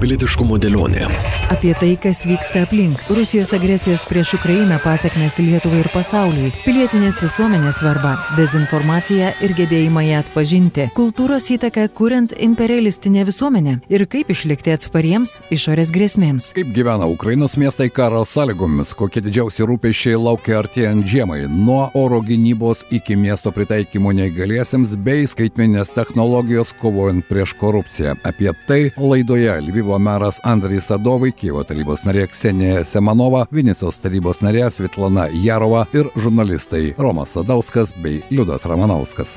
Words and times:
Pilietiškumo 0.00 0.56
dėlionė. 0.56 1.04
Apie 1.52 1.74
tai, 1.76 1.90
kas 2.00 2.22
vyksta 2.24 2.62
aplink. 2.64 3.02
Rusijos 3.12 3.50
agresijos 3.52 4.06
prieš 4.08 4.36
Ukrainą 4.38 4.78
pasiekmes 4.80 5.34
Lietuvai 5.42 5.82
ir 5.82 5.88
pasauliui. 5.92 6.52
Pilietinės 6.64 7.18
visuomenės 7.20 7.82
svarba. 7.82 8.14
Dezinformacija 8.38 9.34
ir 9.44 9.52
gebėjimą 9.58 10.04
ją 10.06 10.22
atpažinti. 10.22 10.86
Kultūros 10.96 11.50
įtaka 11.52 11.84
kuriant 11.92 12.32
imperialistinę 12.32 13.26
visuomenę. 13.28 13.74
Ir 13.92 14.06
kaip 14.08 14.30
išlikti 14.32 14.72
atspariems 14.72 15.34
išorės 15.52 15.92
grėsmėms. 15.92 16.52
Kaip 16.56 16.70
gyvena 16.76 17.10
Ukrainos 17.10 17.58
miestai 17.60 17.90
karo 17.92 18.22
sąlygomis, 18.24 18.94
kokie 18.96 19.20
didžiausi 19.26 19.68
rūpešiai 19.68 20.16
laukia 20.16 20.62
artėjant 20.62 21.04
žiemai. 21.04 21.42
Nuo 21.50 21.90
oro 21.98 22.22
gynybos 22.24 22.86
iki 22.94 23.18
miesto 23.20 23.52
pritaikymo 23.52 24.14
neįgaliesiems 24.16 24.94
bei 25.04 25.28
skaitmeninės 25.28 25.92
technologijos 25.98 26.72
kovojant 26.80 27.28
prieš 27.28 27.58
korupciją. 27.60 28.16
Apie 28.24 28.54
tai 28.64 28.80
laidoje 28.96 29.60
Lvivo 29.66 29.89
Kijevo 29.90 29.98
meras 29.98 30.40
Andrijas 30.42 30.84
Sadovai, 30.86 31.32
Kijevo 31.32 31.64
tarybos 31.66 32.04
narė 32.06 32.28
Ksenija 32.30 32.84
Semanova, 32.86 33.40
Vinicos 33.50 33.96
tarybos 33.98 34.38
narė 34.38 34.68
Svetlana 34.70 35.24
Jarova 35.34 35.80
ir 35.90 36.06
žurnalistai 36.14 36.92
Romas 36.94 37.32
Sadauskas 37.34 37.90
bei 37.98 38.20
Liudas 38.30 38.62
Ramanauskas. 38.70 39.32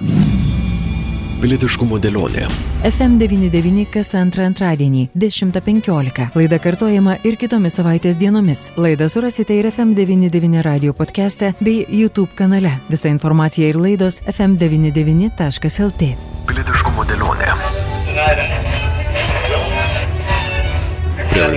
Pilietiškumo 1.42 1.98
dėlionė. 1.98 2.46
FM99 2.86 3.88
kas 3.96 4.14
antrą 4.20 4.46
antradienį 4.52 5.08
10.15. 5.18 6.30
Laida 6.38 6.62
kartojama 6.62 7.18
ir 7.26 7.40
kitomis 7.42 7.80
savaitės 7.82 8.22
dienomis. 8.22 8.68
Laidą 8.78 9.10
surasite 9.10 9.58
ir 9.58 9.72
FM99 9.72 10.62
radio 10.62 10.94
podcast'e 10.94 11.56
bei 11.64 11.82
YouTube 11.90 12.30
kanale. 12.38 12.76
Visa 12.94 13.10
informacija 13.10 13.74
ir 13.74 13.82
laidos 13.82 14.22
fm99.lt. 14.30 16.14
Pilietiškumo 16.46 17.10
dėlionė. 17.10 18.73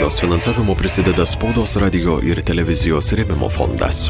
Laidos 0.07 0.21
finansavimo 0.21 0.75
prisideda 0.75 1.27
Spaudos 1.27 1.73
radio 1.83 2.21
ir 2.23 2.39
televizijos 2.47 3.11
rėmimo 3.19 3.51
fondas. 3.51 4.05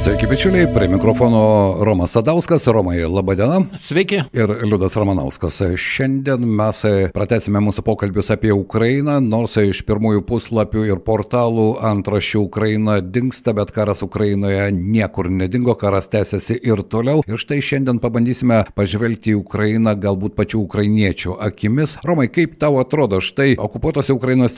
Sveiki, 0.00 0.24
bičiuliai, 0.26 0.64
prie 0.74 0.86
mikrofono 0.88 1.40
Romas 1.84 2.14
Sadauskas. 2.16 2.64
Romai, 2.66 3.02
laba 3.04 3.34
diena. 3.36 3.58
Sveiki. 3.76 4.22
Ir 4.32 4.52
Liudas 4.64 4.94
Ramanauskas. 4.96 5.58
Šiandien 5.76 6.46
mes 6.56 6.78
pratesime 7.12 7.60
mūsų 7.60 7.84
pokalbius 7.84 8.32
apie 8.32 8.48
Ukrainą, 8.56 9.18
nors 9.20 9.58
iš 9.60 9.82
pirmųjų 9.84 10.22
puslapių 10.24 10.86
ir 10.88 11.02
portalų 11.04 11.66
antrašių 11.84 12.40
Ukraina 12.46 12.94
dinksta, 13.04 13.52
bet 13.52 13.74
karas 13.76 14.00
Ukrainoje 14.06 14.70
niekur 14.72 15.28
nedingo, 15.28 15.74
karas 15.76 16.08
tęsiasi 16.08 16.56
ir 16.64 16.80
toliau. 16.88 17.20
Ir 17.28 17.36
štai 17.36 17.60
šiandien 17.60 18.00
pabandysime 18.00 18.62
pažvelgti 18.72 19.34
į 19.34 19.42
Ukrainą 19.42 19.92
galbūt 20.00 20.32
pačių 20.40 20.62
ukrainiečių 20.64 21.36
akimis. 21.50 21.98
Romai, 22.08 22.30
kaip 22.32 22.56
tau 22.56 22.80
atrodo, 22.80 23.20
štai 23.20 23.58
okupuotose 23.60 24.16
Ukrainos 24.16 24.56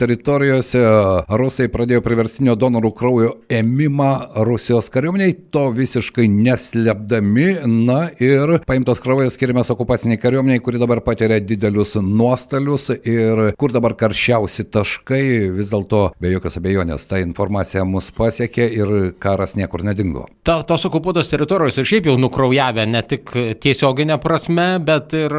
teritorijose 0.63 1.25
rusai 1.37 1.67
pradėjo 1.71 2.01
priverstinio 2.03 2.55
donorų 2.59 2.91
kraujo 2.95 3.31
ėmimą 3.51 4.43
Rusijos 4.47 4.89
kariuomeniai 4.93 5.35
to 5.51 5.69
visiškai 5.75 6.27
neslėpdami, 6.29 7.65
na 7.67 8.09
ir 8.21 8.59
paimtas 8.67 9.01
kraujas 9.03 9.35
skiriamas 9.35 9.71
okupaciniai 9.73 10.19
kariuomeniai, 10.21 10.61
kuri 10.63 10.79
dabar 10.81 11.01
patiria 11.03 11.39
didelius 11.39 11.95
nuostolius 11.95 12.89
ir 13.03 13.53
kur 13.59 13.73
dabar 13.73 13.95
karščiausi 13.97 14.67
taškai, 14.73 15.51
vis 15.57 15.71
dėlto 15.71 16.13
be 16.21 16.33
jokios 16.33 16.59
abejonės 16.59 17.07
ta 17.09 17.19
informacija 17.23 17.85
mus 17.85 18.11
pasiekė 18.15 18.69
ir 18.77 18.93
karas 19.19 19.57
niekur 19.59 19.83
nedingo. 19.83 20.27
Ta, 20.43 20.61
tos 20.67 20.85
okupuotos 20.89 21.31
teritorijos 21.31 21.79
ir 21.79 21.89
šiaip 21.89 22.11
jau 22.11 22.17
nukraujavę 22.19 22.85
ne 22.89 23.03
tik 23.07 23.33
tiesioginė 23.63 24.19
prasme, 24.23 24.67
bet 24.83 25.15
ir 25.17 25.33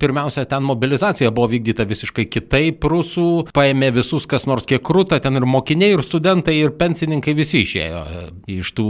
pirmiausia 0.00 0.46
ten 0.48 0.64
mobilizacija 0.68 1.32
buvo 1.34 1.50
vykdyta 1.54 1.88
visiškai 1.88 2.28
kitaip, 2.30 2.84
rusų 2.88 3.48
paėmė 3.56 3.90
visus, 3.98 4.28
kas 4.28 4.37
nors 4.46 4.66
kiek 4.68 4.82
krūta, 4.84 5.18
ten 5.22 5.40
ir 5.40 5.46
mokiniai, 5.48 5.96
ir 5.96 6.04
studentai, 6.06 6.54
ir 6.60 6.74
pensininkai 6.78 7.34
visi 7.38 7.64
išėjo 7.64 8.02
iš 8.48 8.72
tų 8.76 8.86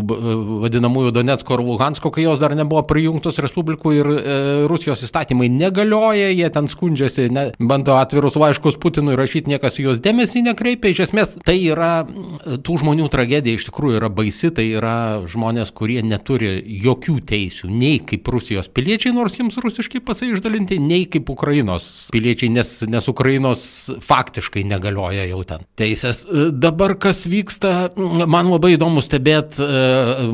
vadinamųjų 0.65 1.13
Donetsko 1.17 1.57
ir 1.57 1.65
Luhansko, 1.65 2.13
kai 2.15 2.27
jos 2.27 2.41
dar 2.43 2.55
nebuvo 2.59 2.83
prijungtos 2.89 3.41
Respublikų 3.43 3.95
ir 3.97 4.11
e, 4.13 4.37
Rusijos 4.71 5.03
įstatymai 5.07 5.49
negalioja, 5.53 6.31
jie 6.35 6.49
ten 6.55 6.69
skundžiasi, 6.71 7.29
ne, 7.35 7.45
bando 7.59 7.97
atvirus 7.99 8.39
laiškus 8.39 8.79
Putinui 8.83 9.17
rašyti, 9.19 9.53
niekas 9.53 9.79
juos 9.81 10.03
dėmesį 10.05 10.45
nekreipia. 10.49 10.93
Iš 10.93 11.05
esmės, 11.09 11.35
tai 11.47 11.57
yra 11.65 12.05
tų 12.05 12.79
žmonių 12.83 13.09
tragedija, 13.13 13.59
iš 13.59 13.69
tikrųjų 13.69 14.01
yra 14.01 14.11
baisi, 14.13 14.53
tai 14.55 14.69
yra 14.79 14.97
žmonės, 15.29 15.73
kurie 15.77 16.01
neturi 16.07 16.59
jokių 16.85 17.19
teisių, 17.29 17.71
nei 17.73 17.99
kaip 18.05 18.29
Rusijos 18.33 18.71
piliečiai, 18.73 19.15
nors 19.17 19.39
jiems 19.39 19.59
rusiškai 19.63 20.03
pasai 20.05 20.33
išdalinti, 20.35 20.81
nei 20.83 21.09
kaip 21.11 21.31
Ukrainos 21.33 22.09
piliečiai, 22.15 22.53
nes, 22.55 22.73
nes 22.89 23.11
Ukrainos 23.11 23.65
faktiškai 24.09 24.65
negalioja 24.69 25.27
jau 25.29 25.38
ten 25.49 25.65
teisės. 25.79 26.25
Dabar 26.53 26.97
kas 27.01 27.25
vyksta, 27.29 27.91
man 27.97 28.51
labai 28.53 28.75
įdomu 28.77 29.03
stebėti 29.05 29.65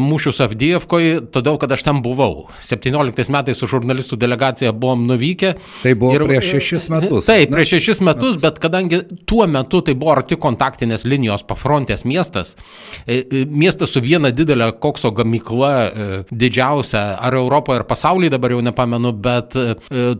mūšius 0.00 0.42
Avdijevkoje, 0.44 1.20
todėl 1.34 1.58
kad 1.60 1.72
aš 1.74 1.84
ten 1.86 2.00
buvau. 2.04 2.48
17 2.64 3.32
metais 3.34 3.58
su 3.58 3.68
žurnalistų 3.70 4.18
delegacija 4.20 4.72
buvom 4.72 5.06
nuvykę. 5.08 5.54
Tai 5.82 5.94
buvo 5.98 6.14
ir, 6.16 6.26
prieš 6.28 6.50
šešis 6.54 6.88
metus. 6.92 7.28
Taip, 7.28 7.50
ne? 7.50 7.58
prieš 7.58 7.74
šešis 7.76 8.02
metus, 8.06 8.38
bet 8.42 8.58
kadangi 8.62 9.02
tuo 9.28 9.46
metu 9.50 9.80
tai 9.84 9.96
buvo 9.98 10.14
arti 10.14 10.38
kontaktinės 10.40 11.06
linijos 11.08 11.44
pafrontės 11.48 12.04
miestas, 12.08 12.54
e, 13.06 13.20
e, 13.20 13.44
miestas 13.48 13.94
su 13.94 14.02
viena 14.04 14.32
didelė 14.34 14.70
kokso 14.82 15.12
gamykla, 15.14 15.72
e, 15.74 16.08
didžiausia 16.30 17.04
ar 17.18 17.38
Europoje, 17.38 17.82
ar 17.82 17.88
pasaulyje, 17.88 18.34
dabar 18.34 18.54
jau 18.54 18.62
nepamenu, 18.64 19.12
bet 19.24 19.56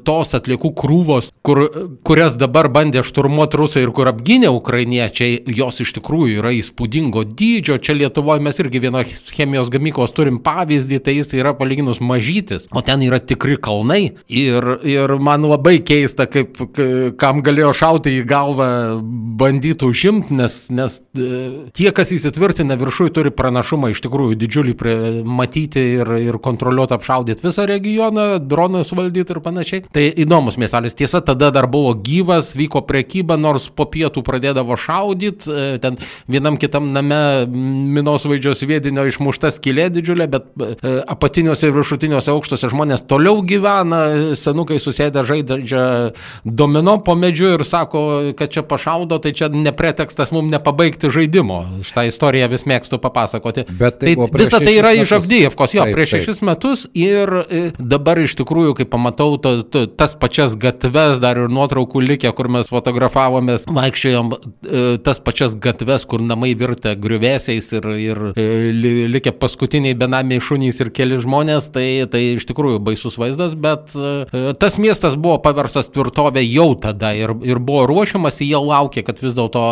tos 0.06 0.34
atliekų 0.36 0.70
krūvos, 0.78 1.30
kur, 1.44 1.62
kurias 2.06 2.38
dabar 2.40 2.68
bandė 2.72 3.04
šturmuoti 3.06 3.58
rusai 3.60 3.84
ir 3.84 3.92
kur 3.96 4.10
apgynė 4.10 4.50
ukrainiečiai, 4.74 5.42
jos 5.54 5.78
iš 5.84 5.92
tikrųjų 5.98 6.40
yra 6.42 6.50
įspūdingo 6.58 7.22
dydžio. 7.38 7.78
Čia 7.78 7.94
Lietuvoje 7.94 8.42
mes 8.42 8.58
irgi 8.58 8.80
vienoje 8.82 9.14
chemijos 9.30 9.70
gamyklos 9.70 10.14
turim 10.14 10.40
pavyzdį, 10.42 10.98
tai 11.04 11.16
jis 11.18 11.30
yra 11.38 11.54
palyginus 11.54 12.00
mažytis, 12.02 12.66
o 12.74 12.82
ten 12.82 13.04
yra 13.06 13.20
tikri 13.22 13.56
kalnai. 13.56 14.16
Ir, 14.26 14.66
ir 14.82 15.14
man 15.22 15.46
labai 15.46 15.78
keista, 15.86 16.26
kaip 16.30 16.58
kam 17.20 17.42
galėjo 17.46 17.72
šauti 17.76 18.16
į 18.18 18.24
galvą 18.26 18.68
bandytų 19.38 19.92
užimti, 19.92 20.34
nes, 20.34 20.58
nes 20.74 20.98
e, 21.14 21.70
tie, 21.76 21.88
kas 21.94 22.12
įsitvirtina 22.14 22.78
viršui, 22.80 23.10
turi 23.14 23.32
pranašumą 23.34 23.92
iš 23.92 24.02
tikrųjų 24.04 24.38
didžiulį 24.40 24.76
prie, 24.80 24.96
matyti 25.22 25.84
ir, 26.00 26.12
ir 26.30 26.40
kontroliuoti, 26.42 26.96
apšaudyti 26.98 27.46
visą 27.46 27.68
regioną, 27.70 28.26
dronus 28.42 28.92
valdyti 28.96 29.36
ir 29.36 29.42
panašiai. 29.44 29.86
Tai 29.94 30.06
įdomus 30.24 30.58
miestelis. 30.60 30.96
Tiesa, 30.98 31.22
tada 31.24 31.52
dar 31.54 31.68
buvo 31.70 31.94
gyvas, 31.94 32.54
vyko 32.58 32.82
prekyba, 32.88 33.38
nors 33.40 33.70
po 33.70 33.86
pietų 33.90 34.24
pradėdavo 34.26 34.63
šaudyti, 34.80 35.50
e, 35.50 35.78
ten 35.82 35.98
vienam 36.30 36.56
kitam 36.60 36.90
name 36.94 37.20
minos 37.48 38.24
vaidžios 38.28 38.64
vėdinio 38.64 39.04
išmušta 39.10 39.52
skylė 39.54 39.90
didžiulė, 39.94 40.28
bet 40.32 40.48
e, 40.56 40.96
apatiniuose 41.14 41.68
ir 41.68 41.76
viršutiniuose 41.76 42.32
aukštuose 42.32 42.70
žmonės 42.72 43.04
toliau 43.10 43.42
gyvena, 43.46 44.00
senukai 44.38 44.80
susėdę 44.82 45.24
žaidžia 45.28 45.84
domino 46.44 46.96
po 47.04 47.16
medžiu 47.18 47.54
ir 47.58 47.64
sako, 47.68 48.04
kad 48.38 48.52
čia 48.54 48.64
pašaudo, 48.66 49.20
tai 49.22 49.34
čia 49.36 49.50
nepretekstas 49.52 50.32
mums 50.34 50.52
nepabaigti 50.54 51.10
žaidimo. 51.12 51.60
Šitą 51.86 52.06
istoriją 52.08 52.48
vis 52.52 52.66
mėgstu 52.68 52.98
papasakoti. 53.02 53.66
Bet 53.70 54.00
tai, 54.00 54.14
tai 54.16 54.28
visa 54.40 54.60
tai 54.62 54.76
yra 54.78 54.94
metus. 54.94 55.08
iš 55.08 55.14
Avdyjevkos, 55.18 55.76
jo, 55.76 55.86
taip, 55.86 55.96
prieš 55.98 56.14
šešis 56.16 56.42
metus 56.46 56.86
ir 56.96 57.32
e, 57.44 57.62
dabar 57.78 58.20
iš 58.22 58.36
tikrųjų, 58.40 58.76
kai 58.80 58.88
pamatau 58.88 59.36
to, 59.42 59.56
to, 59.68 59.84
tas 59.90 60.16
pačias 60.18 60.56
gatves, 60.60 61.20
dar 61.22 61.40
ir 61.40 61.52
nuotraukų 61.52 62.02
likę, 62.04 62.32
kur 62.36 62.50
mes 62.52 62.70
fotografavomės, 62.72 63.68
vaikščiojom 63.70 64.32
tas 65.04 65.20
pačias 65.20 65.54
gatves, 65.60 66.06
kur 66.08 66.22
namai 66.24 66.52
virtę 66.58 66.94
griuvėsiais 67.00 67.70
ir, 67.76 67.88
ir 68.00 68.20
likę 69.10 69.32
paskutiniai 69.40 69.96
benamiai 69.98 70.42
šunys 70.42 70.80
ir 70.82 70.90
keli 70.94 71.18
žmonės, 71.22 71.70
tai, 71.74 71.86
tai 72.10 72.22
iš 72.34 72.46
tikrųjų 72.48 72.80
baisus 72.84 73.18
vaizdas, 73.20 73.54
bet 73.58 73.94
e, 73.94 74.52
tas 74.60 74.78
miestas 74.80 75.16
buvo 75.20 75.38
paversas 75.44 75.90
tvirtovė 75.92 76.44
jau 76.46 76.70
tada 76.80 77.12
ir, 77.16 77.34
ir 77.46 77.60
buvo 77.62 77.84
ruošiamas, 77.90 78.40
jie 78.44 78.58
laukė, 78.58 79.04
kad 79.06 79.20
vis 79.22 79.36
dėlto 79.36 79.64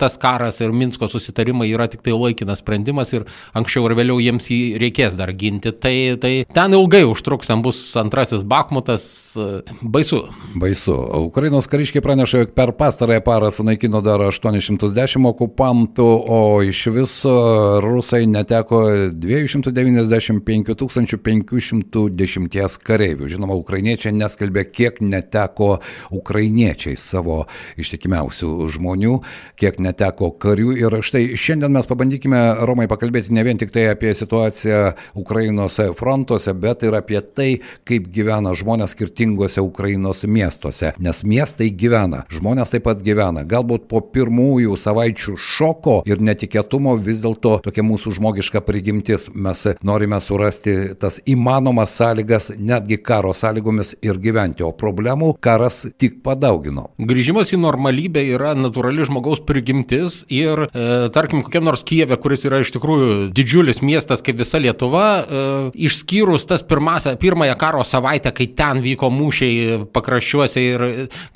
tas 0.00 0.18
karas 0.20 0.60
ir 0.64 0.74
Minsko 0.76 1.08
susitarimai 1.10 1.68
yra 1.72 1.88
tik 1.90 2.04
tai 2.06 2.16
laikinas 2.16 2.62
sprendimas 2.62 3.12
ir 3.16 3.26
anksčiau 3.56 3.88
ir 3.88 3.96
vėliau 3.98 4.20
jiems 4.22 4.50
jį 4.50 4.60
reikės 4.82 5.16
dar 5.18 5.32
ginti. 5.36 5.72
Tai, 5.72 5.94
tai 6.22 6.32
ten 6.52 6.76
ilgai 6.76 7.04
užtruks, 7.08 7.50
ten 7.50 7.62
bus 7.64 7.80
antrasis 7.98 8.44
Bakmutas, 8.46 9.06
e, 9.36 9.76
baisu. 9.82 10.24
Baisu. 10.56 10.96
Ukrainos 11.26 11.68
kariškiai 11.70 12.04
praneša, 12.04 12.44
jog 12.44 12.54
per 12.56 12.74
pastarąją 12.76 13.24
parą 13.26 13.45
parą 13.46 13.54
sunaikino 13.54 14.00
dar 14.02 14.20
810 14.20 15.26
okupantų, 15.26 16.06
o 16.26 16.62
iš 16.62 16.86
viso 16.90 17.80
rusai 17.80 18.26
neteko 18.26 19.10
295 19.12 20.74
510 21.22 22.78
kareivių. 22.82 23.28
Žinoma, 23.30 23.54
ukrainiečiai 23.54 24.12
neskelbė, 24.16 24.64
kiek 24.66 25.00
neteko 25.00 25.78
ukrainiečiai 26.10 26.96
savo 26.96 27.46
ištikimiausių 27.78 28.68
žmonių, 28.74 29.20
kiek 29.56 29.78
neteko 29.78 30.32
karių. 30.32 30.74
Ir 30.80 30.98
štai 31.02 31.36
šiandien 31.36 31.72
mes 31.72 31.86
pabandykime, 31.86 32.66
Romai, 32.66 32.88
pakalbėti 32.90 33.32
ne 33.32 33.44
vien 33.46 33.58
tik 33.58 33.70
tai 33.70 33.92
apie 33.92 34.14
situaciją 34.14 34.94
Ukrainos 35.14 35.78
frontuose, 35.94 36.54
bet 36.54 36.82
ir 36.82 36.98
apie 36.98 37.20
tai, 37.20 37.60
kaip 37.86 38.10
gyvena 38.10 38.54
žmonės 38.56 38.96
skirtingose 38.96 39.62
Ukrainos 39.62 40.24
miestuose. 40.26 40.94
Nes 40.98 41.22
miestai 41.22 41.70
gyvena, 41.70 42.24
žmonės 42.32 42.74
taip 42.74 42.88
pat 42.88 43.02
gyvena. 43.04 43.35
Galbūt 43.44 43.88
po 43.90 44.00
pirmųjų 44.00 44.76
savaičių 44.80 45.36
šoko 45.36 45.98
ir 46.08 46.22
netikėtumo 46.24 46.96
vis 47.02 47.20
dėlto 47.24 47.58
tokia 47.64 47.84
mūsų 47.86 48.14
žmogiška 48.16 48.62
prigimtis. 48.64 49.28
Mes 49.34 49.66
norime 49.86 50.20
surasti 50.24 50.94
tas 51.00 51.18
įmanomas 51.28 51.92
sąlygas, 51.96 52.52
netgi 52.58 52.98
karo 53.02 53.34
sąlygomis 53.36 53.94
ir 54.04 54.20
gyventi, 54.22 54.64
o 54.64 54.72
problemų 54.72 55.34
karas 55.42 55.82
tik 55.98 56.20
padaugino. 56.24 56.88
Grįžimas 56.98 57.52
į 57.52 57.60
normalybę 57.62 58.22
yra 58.36 58.54
natūrali 58.56 59.06
žmogaus 59.08 59.42
prigimtis 59.46 60.22
ir, 60.32 60.66
e, 60.68 60.86
tarkim, 61.14 61.42
kokiam 61.46 61.66
nors 61.68 61.84
Kijeve, 61.86 62.16
kuris 62.22 62.46
yra 62.48 62.62
iš 62.64 62.72
tikrųjų 62.74 63.30
didžiulis 63.36 63.82
miestas 63.82 64.24
kaip 64.24 64.40
visa 64.40 64.60
Lietuva, 64.62 65.08
e, 65.20 65.44
išskyrus 65.88 66.46
tas 66.48 66.64
pirmąją, 66.66 67.16
pirmąją 67.20 67.56
karo 67.58 67.84
savaitę, 67.84 68.32
kai 68.32 68.48
ten 68.56 68.82
vyko 68.84 69.10
mūšiai 69.12 69.86
pakraščiuose 69.92 70.62
ir 70.62 70.86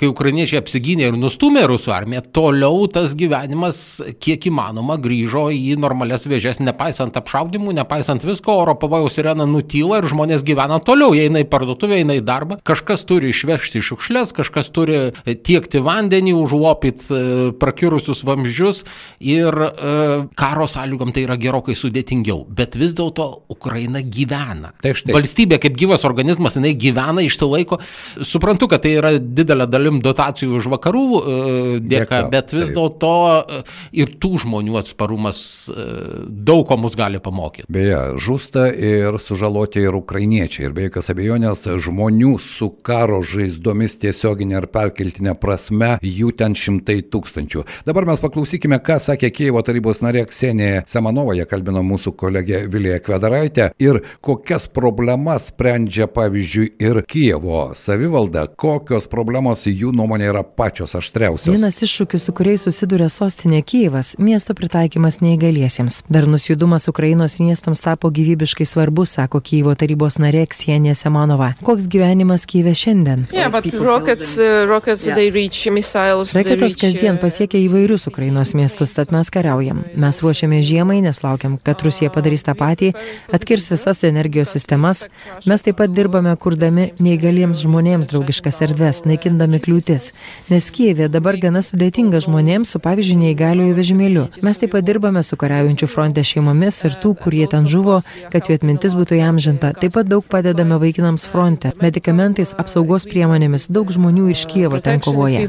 kai 0.00 0.11
ukrainiečiai 0.11 0.61
apsigynė 0.61 1.11
ir 1.11 1.19
nustumė 1.20 1.67
rusų 1.70 1.89
armiją, 1.94 2.22
toliau 2.34 2.87
tas 2.92 3.14
gyvenimas 3.19 4.00
kiek 4.22 4.48
įmanoma 4.50 4.96
grįžo 5.02 5.48
į 5.54 5.76
normales 5.81 6.26
vėžes, 6.28 6.60
nepaisant 6.64 7.16
apšaudimų, 7.20 7.75
nepaisant 7.81 8.25
visko, 8.26 8.56
oro 8.62 8.76
pavojaus 8.78 9.16
sirena 9.19 9.46
nutyla 9.48 10.00
ir 10.00 10.08
žmonės 10.10 10.44
gyvena 10.46 10.81
toliau, 10.84 11.14
jie 11.16 11.28
eina 11.28 11.42
į 11.44 11.48
parduotuvę, 11.50 12.00
eina 12.00 12.16
į 12.19 12.25
darbą, 12.26 12.60
kažkas 12.66 13.04
turi 13.08 13.32
išvežti 13.34 13.82
šiukšlės, 13.84 14.34
kažkas 14.37 14.70
turi 14.75 15.00
tiekti 15.46 15.82
vandenį, 15.84 16.34
užlopyti 16.38 17.06
e, 17.10 17.22
prakirusius 17.60 18.22
vamzdžius 18.26 18.82
ir 19.20 19.56
e, 19.66 19.94
karo 20.38 20.69
sąlygom 20.70 21.14
tai 21.14 21.25
yra 21.26 21.37
gerokai 21.40 21.76
sudėtingiau, 21.78 22.44
bet 22.46 22.78
vis 22.81 22.94
dėlto 22.96 23.28
Ukraina 23.52 24.02
gyvena. 24.04 24.72
Tai 24.82 24.94
štai. 24.96 25.14
Valstybė 25.16 25.60
kaip 25.62 25.76
gyvas 25.81 26.06
organizmas, 26.08 26.56
jinai 26.58 26.75
gyvena 26.78 27.25
iš 27.26 27.38
to 27.40 27.50
laiko. 27.50 27.81
Suprantu, 28.26 28.70
kad 28.70 28.84
tai 28.84 28.96
yra 28.98 29.14
didelė 29.20 29.69
dalim 29.70 30.00
dotacijų 30.04 30.60
už 30.60 30.70
vakarų 30.76 31.04
e, 31.20 31.38
dėka, 31.81 32.06
Dėka, 32.06 32.21
bet 32.32 32.55
vis 32.55 32.73
dėlto 32.75 33.12
e, 33.31 33.61
ir 34.03 34.15
tų 34.21 34.43
žmonių 34.44 34.79
atsparumas 34.81 35.43
e, 35.71 35.87
daug 36.27 36.67
ko 36.69 36.79
mus 36.81 36.97
gali 36.99 37.21
pamokyti. 37.23 37.69
Beje, 37.73 37.99
žūsta 38.21 38.69
ir 38.75 39.19
sužaloti 39.23 39.85
ir 39.85 39.97
ukrainiečiai. 39.99 40.69
Ir 40.69 40.77
be 40.77 40.87
jokios 40.88 41.11
abejonės 41.12 41.65
žmonių 41.87 42.35
su 42.43 42.71
karo 42.87 43.21
žaizdomis 43.27 43.97
tiesioginė 44.03 44.61
ir 44.61 44.69
perkeltinė 44.73 45.37
prasme 45.41 45.97
jų 46.05 46.32
ten 46.38 46.56
šimtai 46.59 47.00
tūkstančių. 47.12 47.65
Dabar 47.88 48.09
mes 48.09 48.23
paklausykime, 48.23 48.81
ką 48.85 48.99
sakė 49.03 49.33
Kievo 49.35 49.62
tarybos 49.67 50.03
narė 50.05 50.26
Ksenija 50.31 50.85
Semanova, 50.91 51.37
ją 51.38 51.47
kalbino 51.50 51.83
mūsų 51.87 52.15
kolegė 52.19 52.65
Vilija 52.71 53.00
Kvedaraitė 53.05 53.71
ir 53.83 54.03
kokias 54.25 54.67
problemas 54.73 55.50
sprendžia, 55.50 56.09
pavyzdžiui, 56.11 56.73
ir 56.83 57.03
Kievo 57.11 57.71
savivalda, 57.79 58.47
kokios 58.61 59.09
problemos 59.11 59.67
jų 59.69 59.93
nuomonė 59.97 60.31
yra 60.33 60.43
pačios 60.44 60.97
aštriausios. 60.99 61.55
Vienas 61.55 61.69
iššūkių, 61.78 62.19
su 62.19 62.32
kuriais 62.34 62.64
susiduria 62.67 63.06
sostinė 63.06 63.61
Kyivas- 63.62 64.17
miesto 64.19 64.55
pritaikymas 64.58 65.20
neįgaliesiems. 65.22 66.02
Darnus 66.11 66.49
judumas 66.49 66.88
Ukrainos 66.88 67.38
miestams 67.38 67.81
tapo 67.81 68.11
gyvybiškai 68.11 68.67
svarbus, 68.67 69.14
sako 69.14 69.40
Kyivo 69.40 69.75
tarybos 69.75 70.19
narė 70.19 70.46
Ksienė 70.49 70.94
Semanova. 70.94 71.55
Koks 71.62 71.87
gyvenimas 71.87 72.46
Kyivė 72.46 72.75
šiandien? 72.75 73.28
Yeah, 73.32 73.50
rockets, 73.50 74.38
uh, 74.38 74.67
rockets, 74.69 75.06
yeah. 75.06 75.14
they 75.14 75.31
reach 75.31 75.70
missiles. 75.70 76.32
they 76.32 76.43
Raketos 76.43 76.61
reach, 76.61 76.81
kasdien 76.81 77.14
uh, 77.14 77.20
pasiekia 77.20 77.58
įvairius 77.69 78.06
Ukrainos 78.08 78.55
miestus, 78.55 78.93
tad 78.93 79.12
mes 79.12 79.31
kariaujam. 79.31 79.84
Mes 79.94 80.20
ruošiame 80.20 80.62
žiemai, 80.62 81.00
nes 81.02 81.23
laukiam, 81.23 81.58
kad 81.62 81.81
Rusija 81.82 82.11
padarys 82.11 82.43
tą 82.43 82.55
patį, 82.55 82.94
atkirs 83.32 83.70
visas 83.70 84.02
energijos 84.05 84.50
sistemas. 84.50 85.05
Mes 85.46 85.62
taip 85.62 85.76
pat 85.76 85.93
dirbame, 85.94 86.34
kurdami 86.37 86.90
neįgaliems 86.99 87.62
žmonėms 87.62 88.11
draugiškas 88.11 88.61
erdves, 88.66 89.05
naikindami 89.06 89.61
kliūtis. 89.62 90.11
Nes 90.50 90.70
Kyivė 90.75 91.08
dabar 91.12 91.37
gana 91.40 91.60
sudėtinga 91.65 92.21
žmonėms 92.25 92.75
su, 92.75 92.81
pavyzdžiui, 92.83 93.19
neįgaliojo 93.25 93.77
vežimėliu. 93.79 94.25
Mes 94.47 94.61
taip 94.61 94.75
pat 94.75 94.87
dirbame 94.87 95.23
su 95.27 95.39
kariaujančių 95.41 95.89
fronte 95.91 96.25
šeimomis 96.25 96.81
ir 96.89 96.97
tų, 97.03 97.15
kurie 97.23 97.47
ten 97.51 97.69
žuvo, 97.71 98.01
kad 98.33 98.49
jų 98.49 98.59
atmintis 98.61 98.97
būtų 98.99 99.19
įamžinta. 99.21 99.73
Taip 99.81 99.95
pat 99.97 100.09
daug 100.11 100.25
padedame 100.25 100.79
vaikinams 100.81 101.27
fronte, 101.29 101.73
medikamentais, 101.83 102.55
apsaugos 102.59 103.07
priemonėmis. 103.11 103.69
Daug 103.73 103.91
žmonių 103.93 104.31
iš 104.35 104.47
Kievo 104.51 104.81
ten 104.83 105.03
kovoja. 105.05 105.45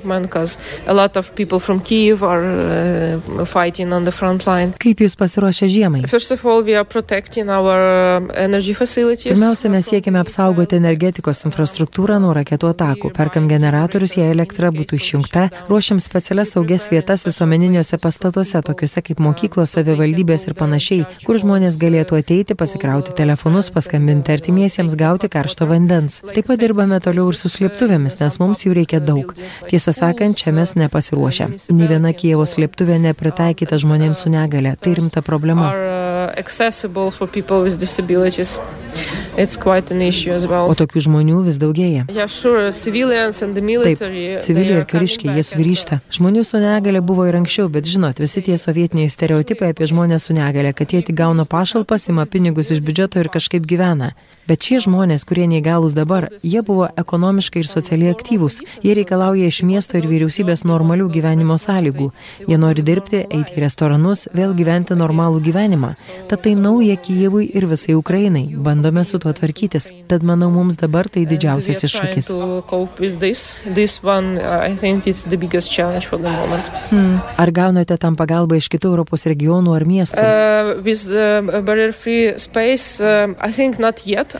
uh. 2.42 3.46
Kaip 4.82 5.02
jūs 5.06 5.16
pasiruošę 5.18 5.70
žiemai? 5.72 6.04
Um. 6.06 6.12
Pirmiausia, 9.32 9.70
mes 9.72 9.88
siekime 9.88 10.20
apsaugoti 10.22 10.76
energetikos 10.78 11.44
infrastruktūrą 11.48 12.20
nuo 12.22 12.34
raketų 12.38 12.72
atakų. 12.74 13.12
Perkam 13.16 13.48
generatorius, 13.52 14.16
jei 14.18 14.32
elektra 14.34 14.72
būtų 14.74 14.98
išjungta, 15.00 15.48
ruošiam 15.70 16.01
specialias 16.04 16.54
saugias 16.54 16.88
vietas 16.92 17.26
visuomeniniuose 17.26 17.98
pastatuose, 18.02 18.62
tokiuose 18.68 19.02
kaip 19.08 19.22
mokyklos, 19.24 19.74
savivaldybės 19.76 20.48
ir 20.50 20.56
panašiai, 20.60 21.06
kur 21.26 21.40
žmonės 21.42 21.80
galėtų 21.82 22.20
ateiti, 22.20 22.58
pasikrauti 22.60 23.16
telefonus, 23.18 23.72
paskambinti 23.74 24.36
artimiesiems, 24.36 24.98
gauti 25.00 25.32
karšto 25.32 25.70
vandens. 25.72 26.22
Taip 26.32 26.52
pat 26.52 26.62
dirbame 26.62 27.02
toliau 27.04 27.32
ir 27.32 27.40
su 27.40 27.50
slėptuvėmis, 27.54 28.20
nes 28.22 28.40
mums 28.44 28.66
jų 28.68 28.76
reikia 28.82 29.02
daug. 29.02 29.34
Tiesą 29.72 29.96
sakant, 29.96 30.38
čia 30.38 30.54
mes 30.56 30.76
nepasiruošę. 30.78 31.50
Nė 31.74 31.92
viena 31.96 32.14
Kievo 32.14 32.46
slėptuvė 32.46 33.00
nepritaikyta 33.10 33.82
žmonėms 33.82 34.26
su 34.26 34.34
negale. 34.34 34.76
Tai 34.78 34.98
rimta 35.00 35.26
problema. 35.26 35.72
are 35.72 35.88
uh, 39.18 39.21
O 40.72 40.76
tokių 40.76 41.04
žmonių 41.08 41.44
vis 41.46 41.60
daugėja. 41.62 42.06
Taip, 43.88 44.44
civiliai 44.44 44.82
ir 44.82 44.88
kariškiai, 44.90 45.32
jie 45.32 45.44
and- 45.44 45.50
sugrįžta. 45.52 46.00
Žmonių 46.12 46.44
su 46.46 46.60
negale 46.60 47.02
buvo 47.02 47.26
ir 47.30 47.38
anksčiau, 47.40 47.70
bet 47.72 47.88
žinot, 47.88 48.20
visi 48.20 48.44
tie 48.44 48.58
sovietiniai 48.58 49.10
stereotipai 49.10 49.72
apie 49.72 49.88
žmonės 49.88 50.28
su 50.28 50.34
negale, 50.34 50.74
kad 50.74 50.92
jie 50.92 51.02
tik 51.02 51.16
gauna 51.16 51.46
pašalpas, 51.46 52.10
ima 52.10 52.26
pinigus 52.26 52.72
iš 52.72 52.82
biudžeto 52.84 53.20
ir 53.24 53.30
kažkaip 53.32 53.64
gyvena. 53.64 54.12
Bet 54.50 54.66
šie 54.66 54.80
žmonės, 54.86 55.24
kurie 55.28 55.46
neįgalus 55.50 55.94
dabar, 55.94 56.28
jie 56.42 56.62
buvo 56.66 56.88
ekonomiškai 56.98 57.62
ir 57.62 57.70
socialiai 57.70 58.14
aktyvūs. 58.16 58.62
Jie 58.84 58.96
reikalauja 58.98 59.50
iš 59.52 59.62
miesto 59.68 60.00
ir 60.00 60.08
vyriausybės 60.10 60.64
normalių 60.68 61.08
gyvenimo 61.14 61.58
sąlygų. 61.62 62.10
Jie 62.50 62.58
nori 62.62 62.86
dirbti, 62.86 63.24
eiti 63.30 63.58
į 63.58 63.64
restoranus, 63.66 64.26
vėl 64.34 64.56
gyventi 64.58 64.98
normalų 64.98 65.42
gyvenimą. 65.46 65.94
Tad 66.32 66.44
tai 66.46 66.56
nauja 66.60 66.98
Kijevui 67.02 67.46
ir 67.54 67.68
visai 67.70 67.96
Ukrainai. 67.98 68.48
Bandome 68.56 69.06
su 69.06 69.20
tuo 69.22 69.34
tvarkytis. 69.38 69.90
Tad 70.10 70.26
manau, 70.28 70.50
mums 70.54 70.80
dabar 70.82 71.10
tai 71.12 71.26
didžiausias 71.30 71.86
iššūkis. 71.88 72.32
moment. 76.42 76.72
Ar 77.38 77.52
gaunate 77.52 77.98
tam 78.02 78.18
pagalbą 78.20 78.58
iš 78.60 78.70
kitų 78.74 78.92
Europos 78.96 79.26
regionų 79.30 79.76
ar 79.78 79.86
miestų? 79.88 80.22
Uh, 80.22 80.82
with 80.82 81.06
uh, 81.14 81.42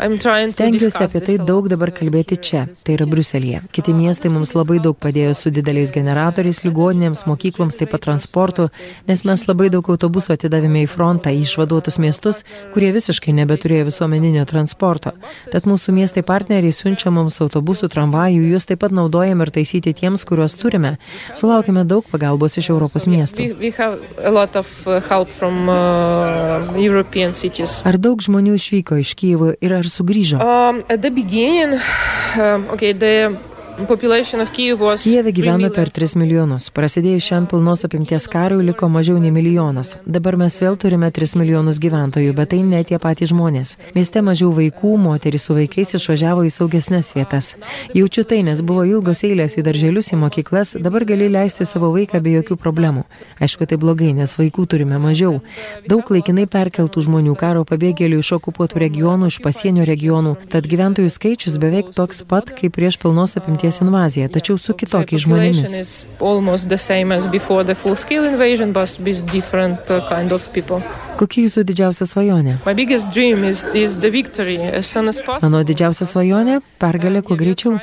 Stengiuosi 0.02 0.98
apie 0.98 1.22
tai 1.22 1.38
daug 1.46 1.68
dabar 1.70 1.92
kalbėti 1.94 2.34
čia, 2.42 2.64
tai 2.82 2.96
yra 2.96 3.06
Bruselėje. 3.06 3.60
Kiti 3.76 3.94
miestai 3.94 4.32
mums 4.34 4.56
labai 4.58 4.80
daug 4.82 4.98
padėjo 4.98 5.36
su 5.38 5.52
dideliais 5.54 5.94
generatoriais, 5.94 6.64
ligoninėms, 6.66 7.28
mokykloms, 7.30 7.78
taip 7.78 7.94
pat 7.94 8.02
transportu, 8.08 8.74
nes 9.06 9.22
mes 9.28 9.46
labai 9.46 9.70
daug 9.74 9.86
autobusų 9.94 10.34
atidavėme 10.34 10.82
į 10.86 10.88
frontą, 10.90 11.30
į 11.30 11.46
išvaduotus 11.46 12.00
miestus, 12.02 12.42
kurie 12.74 12.90
visiškai 12.96 13.32
nebeturėjo 13.44 13.84
visuomeninio 13.92 14.44
transporto. 14.50 15.12
Tad 15.54 15.62
mūsų 15.70 15.90
miestai 16.00 16.24
partneriai 16.26 16.74
siunčia 16.74 17.10
mums 17.14 17.38
autobusų, 17.46 17.86
tramvajų, 17.94 18.42
juos 18.56 18.66
taip 18.70 18.80
pat 18.82 18.92
naudojam 18.98 19.38
ir 19.46 19.50
taisyti 19.54 19.94
tiems, 19.94 20.26
kuriuos 20.26 20.58
turime. 20.58 20.98
Sulaukime 21.38 21.86
daug 21.86 22.02
pagalbos 22.10 22.58
iš 22.58 22.74
Europos 22.74 23.06
miestų. 23.06 23.52
Uh, 23.52 23.56
uh. 23.62 23.70
Ar 27.86 27.96
daug 28.02 28.18
žmonių 28.26 28.58
išvyko 28.58 28.98
iš 29.06 29.14
Kyivo 29.22 29.54
ir 29.62 29.81
ar 29.82 29.90
sugrįžo? 29.90 30.40
Um, 30.42 30.82
at 30.88 31.02
the 31.02 31.12
beginning, 31.12 31.80
um, 32.38 32.70
okay, 32.74 32.94
the 32.94 33.36
Kijeve 35.04 35.32
gyvena 35.32 35.70
3 35.70 35.74
per 35.74 35.90
3 35.90 36.14
milijonus. 36.20 36.68
Prasidėjus 36.70 37.26
šiam 37.26 37.48
pilnos 37.50 37.82
apimties 37.88 38.28
karui 38.30 38.62
liko 38.68 38.86
mažiau 38.92 39.18
nei 39.18 39.32
milijonas. 39.34 39.96
Dabar 40.06 40.36
mes 40.38 40.58
vėl 40.62 40.76
turime 40.78 41.10
3 41.10 41.34
milijonus 41.40 41.80
gyventojų, 41.82 42.36
bet 42.38 42.52
tai 42.54 42.60
ne 42.68 42.84
tie 42.86 43.00
patys 43.02 43.32
žmonės. 43.32 43.78
Mieste 43.96 44.22
mažiau 44.22 44.52
vaikų, 44.54 44.92
moterys 45.02 45.48
su 45.48 45.56
vaikais 45.58 45.96
išvažiavo 45.98 46.44
į 46.46 46.52
saugesnes 46.54 47.10
vietas. 47.18 47.56
Jaučiu 47.98 48.26
tai, 48.30 48.44
nes 48.46 48.62
buvo 48.62 48.84
ilgos 48.86 49.24
eilės 49.26 49.58
į 49.58 49.66
darželius, 49.66 50.12
į 50.14 50.22
mokyklas, 50.26 50.76
dabar 50.78 51.08
gali 51.10 51.32
leisti 51.34 51.66
savo 51.66 51.90
vaiką 51.96 52.22
be 52.22 52.36
jokių 52.38 52.60
problemų. 52.62 53.08
Aišku, 53.42 53.66
tai 53.66 53.82
blogai, 53.82 54.12
nes 54.14 54.38
vaikų 54.38 54.68
turime 54.70 55.02
mažiau. 55.02 55.40
Daug 55.90 56.06
laikinai 56.14 56.46
perkeltų 56.46 57.08
žmonių 57.08 57.34
karo 57.40 57.66
pabėgėlių 57.66 58.22
iš 58.22 58.36
okupuotų 58.38 58.86
regionų, 58.86 59.34
iš 59.34 59.42
pasienio 59.42 59.90
regionų. 59.90 60.38
Tad 60.54 60.70
gyventojų 60.70 61.10
skaičius 61.10 61.58
beveik 61.58 61.96
toks 61.98 62.22
pat 62.28 62.54
kaip 62.54 62.78
prieš 62.78 63.02
pilnos 63.02 63.38
apimties 63.40 63.71
invaziją, 63.82 64.28
tačiau 64.34 64.58
su 64.60 64.74
kitokiais 64.76 65.24
žmonėmis. 65.24 65.96
Kokia 71.22 71.44
jūsų 71.46 71.62
didžiausia 71.70 72.08
svajonė? 72.10 72.56
My 72.66 72.72
biggest 72.74 73.12
dream 73.14 73.44
is, 73.46 73.60
is. 73.78 73.94
Mano 75.44 75.60
didžiausia 75.62 76.08
svajonė- 76.10 76.56
pergalė 76.82 77.22
kuo 77.22 77.38
greičiau. 77.38 77.76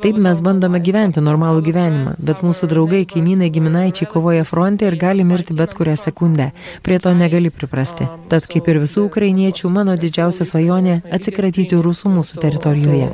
Taip 0.00 0.16
mes 0.16 0.40
bandome 0.40 0.80
gyventi 0.80 1.20
normalų 1.20 1.60
gyvenimą, 1.66 2.14
bet 2.24 2.40
mūsų 2.40 2.70
draugai, 2.72 3.02
kaimynai, 3.04 3.50
giminaičiai 3.52 4.08
kovoja 4.08 4.46
fronte 4.48 4.88
ir 4.88 4.96
gali 4.96 5.28
mirti 5.28 5.52
bet 5.52 5.74
kurią 5.76 5.92
sekundę. 5.92 6.52
Prie 6.82 6.98
to 6.98 7.12
negali 7.12 7.50
priprasti. 7.50 8.08
Tad 8.30 8.48
kaip 8.48 8.66
ir 8.66 8.80
visų 8.80 9.04
ukrainiečių, 9.10 9.68
mano 9.70 9.92
didžiausia 9.92 10.48
svajonė- 10.48 11.02
atsikratyti 11.16 11.76
rusų 11.76 12.16
mūsų 12.16 12.40
teritorijoje. 12.40 13.12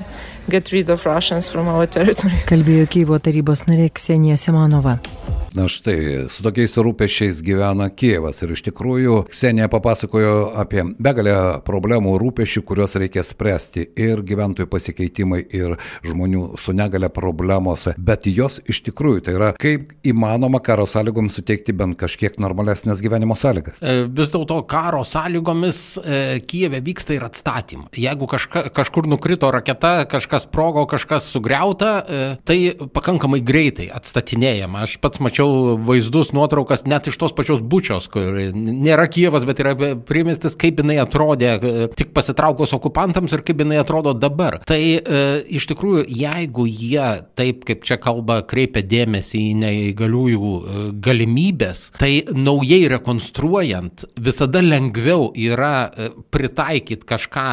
Get 0.49 0.71
rid 0.71 0.91
of 0.91 1.05
Russians 1.07 1.49
from 1.49 1.67
our 1.67 1.87
territory. 1.87 2.35
Kalbėjo 2.51 2.87
Kyivo 2.87 3.19
tarybos 3.19 3.67
narė 3.67 3.91
Ksenija 3.91 4.39
Semanova. 4.39 5.01
Na 5.55 5.67
štai, 5.69 6.31
su 6.33 6.41
tokiais 6.41 6.73
rūpešiais 6.81 7.43
gyvena 7.45 7.91
Kievas 7.93 8.39
ir 8.41 8.55
iš 8.55 8.62
tikrųjų 8.71 9.19
Ksenija 9.29 9.69
papasakojo 9.73 10.52
apie 10.62 10.85
begalę 11.02 11.37
problemų 11.67 12.14
rūpešių, 12.21 12.64
kuriuos 12.69 12.97
reikia 13.00 13.25
spręsti 13.26 13.87
ir 14.00 14.23
gyventojų 14.26 14.69
pasikeitimai 14.71 15.43
ir 15.55 15.76
žmonių 16.07 16.52
su 16.61 16.75
negale 16.76 17.09
problemos, 17.12 17.88
bet 17.97 18.29
jos 18.31 18.61
iš 18.69 18.83
tikrųjų 18.88 19.25
tai 19.26 19.37
yra 19.38 19.52
kaip 19.61 19.95
įmanoma 20.09 20.61
karo 20.64 20.87
sąlygoms 20.88 21.38
suteikti 21.38 21.75
bent 21.76 21.99
kažkiek 22.00 22.38
normalesnės 22.43 23.02
gyvenimo 23.02 23.37
sąlygas. 23.38 23.81
E, 23.83 24.05
Vis 24.12 24.33
dėlto 24.33 24.61
karo 24.71 25.02
sąlygomis 25.09 25.81
e, 25.99 26.41
Kijeve 26.49 26.83
vyksta 26.85 27.17
ir 27.17 27.26
atstatymai. 27.26 27.91
Jeigu 27.97 28.29
kažka, 28.31 28.67
kažkur 28.75 29.09
nukrito 29.11 29.50
raketa, 29.55 30.05
kažkas 30.11 30.47
sprogo, 30.49 30.85
kažkas 30.91 31.31
sugriauta, 31.33 31.93
e, 32.02 32.23
tai 32.49 32.59
pakankamai 32.95 33.43
greitai 33.45 33.88
atstatinėjama. 33.95 34.85
Aš 34.87 34.99
pats 35.02 35.23
mačiau 35.23 35.76
vaizdus, 35.87 36.33
nuotraukas 36.37 36.87
net 36.88 37.09
iš 37.11 37.19
tos 37.21 37.35
pačios 37.37 37.62
bučios, 37.62 38.09
kur 38.12 38.38
nėra 38.52 39.09
Kievas, 39.12 39.47
bet 39.49 39.62
yra 39.62 39.95
primestis, 40.07 40.57
kaip 40.59 40.81
jinai 40.83 40.99
atrodė 41.02 41.52
e, 41.54 41.87
tik 41.97 42.12
pasitraukus 42.16 42.75
okupantams 42.76 43.33
ir 43.35 43.45
kaip 43.47 43.62
jinai 43.62 43.81
atrodo 43.83 44.14
dabar. 44.16 44.61
Tai 44.69 44.81
e, 44.81 45.23
iš 45.57 45.66
tikrųjų, 45.71 46.04
jeigu 46.09 46.66
jie 46.69 47.09
taip, 47.38 47.64
kaip 47.69 47.85
čia 47.87 47.99
kalba, 48.02 48.40
kreipia 48.49 48.85
dėmesį 48.87 49.42
į 49.50 49.57
neįgaliųjų 49.62 50.52
e, 50.52 50.85
galimybės, 51.04 51.85
tai 52.00 52.12
naujai 52.33 52.85
rekonstruojant 52.92 54.07
visada 54.23 54.62
lengviau 54.64 55.31
yra 55.38 55.75
e, 55.88 56.11
pritaikyti 56.33 57.09
kažką 57.09 57.49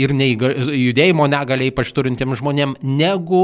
ir 0.00 0.12
neįga, 0.16 0.50
judėjimo 0.76 1.24
negaliai 1.30 1.72
ypač 1.72 1.90
turintiems 1.94 2.40
žmonėms, 2.40 2.82
negu 2.84 3.42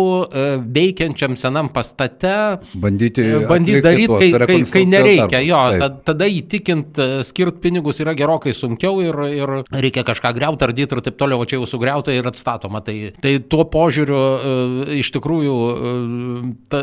veikiančiam 0.75 1.37
senam 1.41 1.71
pastate 1.73 2.59
Bandyti, 2.79 3.25
bandyt 3.49 3.85
atlikti 3.85 4.09
daryti, 4.09 4.31
kai, 4.39 4.47
kai, 4.47 4.59
kai 4.73 4.85
nereikia. 4.89 5.41
Jo, 5.47 5.61
tada 6.07 6.29
įtikint, 6.31 6.99
skirt 7.27 7.61
pinigus 7.63 7.88
yra 8.03 8.15
gerokai 8.19 8.55
sunkiau 8.57 9.01
ir, 9.03 9.17
ir 9.33 9.53
reikia 9.73 10.05
kažką 10.07 10.33
greuti, 10.37 10.67
ardyti 10.67 10.97
ir 10.97 11.03
taip 11.07 11.19
toliau, 11.21 11.43
o 11.43 11.49
čia 11.49 11.59
jau 11.59 11.69
sugriauta 11.71 12.15
ir 12.15 12.29
atstatoma. 12.29 12.83
Tai, 12.85 12.97
tai 13.23 13.37
tuo 13.41 13.65
požiūriu 13.69 14.19
e, 14.19 14.99
iš 15.01 15.11
tikrųjų 15.17 15.57
e, 15.59 15.95
ta, 16.73 16.83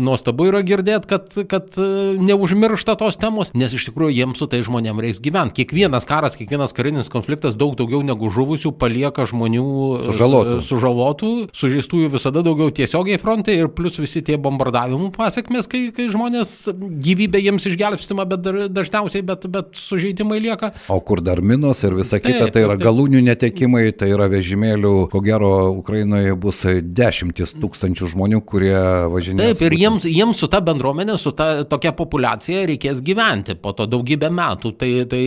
nuostabu 0.00 0.48
yra 0.50 0.62
girdėti, 0.66 1.10
kad, 1.10 1.36
kad 1.50 1.76
e, 1.76 1.88
neužmiršta 2.22 2.96
tos 3.00 3.18
temos, 3.20 3.52
nes 3.56 3.74
iš 3.76 3.88
tikrųjų 3.90 4.16
jiems 4.16 4.42
su 4.42 4.48
tai 4.50 4.62
žmonėms 4.64 5.04
reiks 5.04 5.22
gyventi. 5.22 5.62
Kiekvienas 5.62 6.06
karas, 6.08 6.36
kiekvienas 6.38 6.74
karinis 6.76 7.12
konfliktas 7.12 7.56
daug 7.58 7.76
daugiau 7.78 8.02
negu 8.06 8.30
žuvusių 8.32 8.74
palieka 8.80 9.26
žmonių 9.28 9.66
Sužalotų. 10.08 10.58
sužalotų, 10.66 11.32
sužeistųjų 11.56 12.12
visada 12.16 12.42
daugiau 12.44 12.72
tiesiogiai 12.74 13.20
fronte 13.22 13.54
ir 13.54 13.70
plus 13.72 13.98
visi 14.00 14.22
tie 14.24 14.38
bombardavimų 14.40 15.12
pasiekmes, 15.16 15.68
kai, 15.70 15.84
kai 15.94 16.08
žmonės 16.12 16.54
gyvybė 16.72 17.42
jiems 17.42 17.66
išgelbstima, 17.70 18.26
bet 18.28 18.46
dažniausiai, 18.72 19.24
bet, 19.26 19.46
bet 19.52 19.78
sužeidimai 20.22 20.40
lieka. 20.40 20.72
O 20.88 21.00
kur 21.00 21.20
dar 21.20 21.40
minos 21.40 21.82
ir 21.82 21.94
visa 21.94 22.18
kita, 22.18 22.46
Taip, 22.46 22.52
tai 22.52 22.62
yra 22.62 22.76
taip, 22.76 22.80
taip. 22.80 22.86
galūnių 22.86 23.22
netekimai, 23.26 23.92
tai 23.92 24.10
yra 24.12 24.28
vežimėlių, 24.28 25.08
ko 25.10 25.20
gero, 25.20 25.72
Ukrainoje 25.78 26.34
bus 26.34 26.62
dešimtis 26.82 27.54
tūkstančių 27.58 28.12
žmonių, 28.14 28.42
kurie 28.44 28.76
važinės. 29.12 29.58
Taip, 29.58 29.66
ir 29.66 29.78
jiems, 29.78 30.06
jiems 30.06 30.38
su 30.38 30.48
ta 30.48 30.60
bendruomenė, 30.60 31.18
su 31.18 31.32
ta 31.32 31.64
tokia 31.64 31.92
populiacija 31.92 32.66
reikės 32.66 33.02
gyventi 33.02 33.56
po 33.56 33.72
to 33.72 33.86
daugybę 33.86 34.30
metų. 34.30 34.74
Tai, 34.78 34.92
tai, 35.10 35.22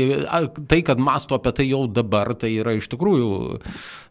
tai 0.70 0.82
kad 0.86 1.00
masto 1.00 1.36
apie 1.38 1.54
tai 1.56 1.70
jau 1.70 1.86
dabar, 1.88 2.36
tai 2.40 2.56
yra 2.60 2.76
iš 2.78 2.90
tikrųjų 2.92 3.30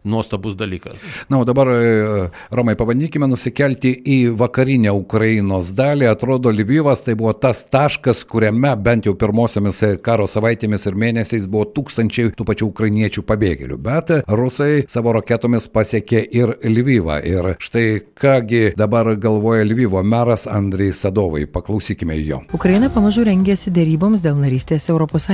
nuostabus 0.04 0.54
dalykas. 0.56 0.94
Na, 1.28 1.38
o 1.38 1.44
dabar, 1.44 1.68
e, 1.68 2.28
Romai, 2.52 2.76
pabandykime 2.76 3.26
nusikelti 3.28 3.94
į 4.04 4.18
vakarinę 4.36 4.92
Ukrainos 4.92 5.72
dalį. 5.72 6.08
Atrodo, 6.10 6.52
Lvivas 6.52 7.02
tai 7.06 7.14
buvo 7.16 7.32
tas 7.32 7.64
taškas, 7.64 8.24
kuriame 8.28 8.74
bent 8.76 9.08
jau 9.08 9.14
pirmosiomis 9.16 9.80
karo 10.04 10.26
savaitėmis 10.28 10.84
ir 10.86 10.98
mėnesiais 11.00 11.48
buvo 11.48 11.64
tūkstančiai 11.72 12.34
tų 12.36 12.46
pačių 12.50 12.68
ukrainiečių 12.68 13.24
pabėgėlių. 13.24 13.78
Bet 13.80 14.12
rusai 14.28 14.84
savo 14.92 15.14
raketomis 15.16 15.68
pasiekė 15.72 16.20
ir 16.36 16.54
Lvivą. 16.64 17.18
Ir 17.24 17.54
štai 17.64 18.04
kągi 18.20 18.74
dabar 18.76 19.14
galvoja 19.16 19.64
Lvivo 19.64 20.02
meras 20.04 20.46
Andrei 20.46 20.92
Sadovai. 20.92 21.46
Paklausykime 21.48 22.18
jo. 22.20 22.42
Ukraina 22.52 22.92
pamažu 22.92 23.24
rengėsi 23.24 23.72
dėryboms 23.72 24.20
dėl 24.24 24.36
narystės 24.42 24.90
ES. 24.92 25.30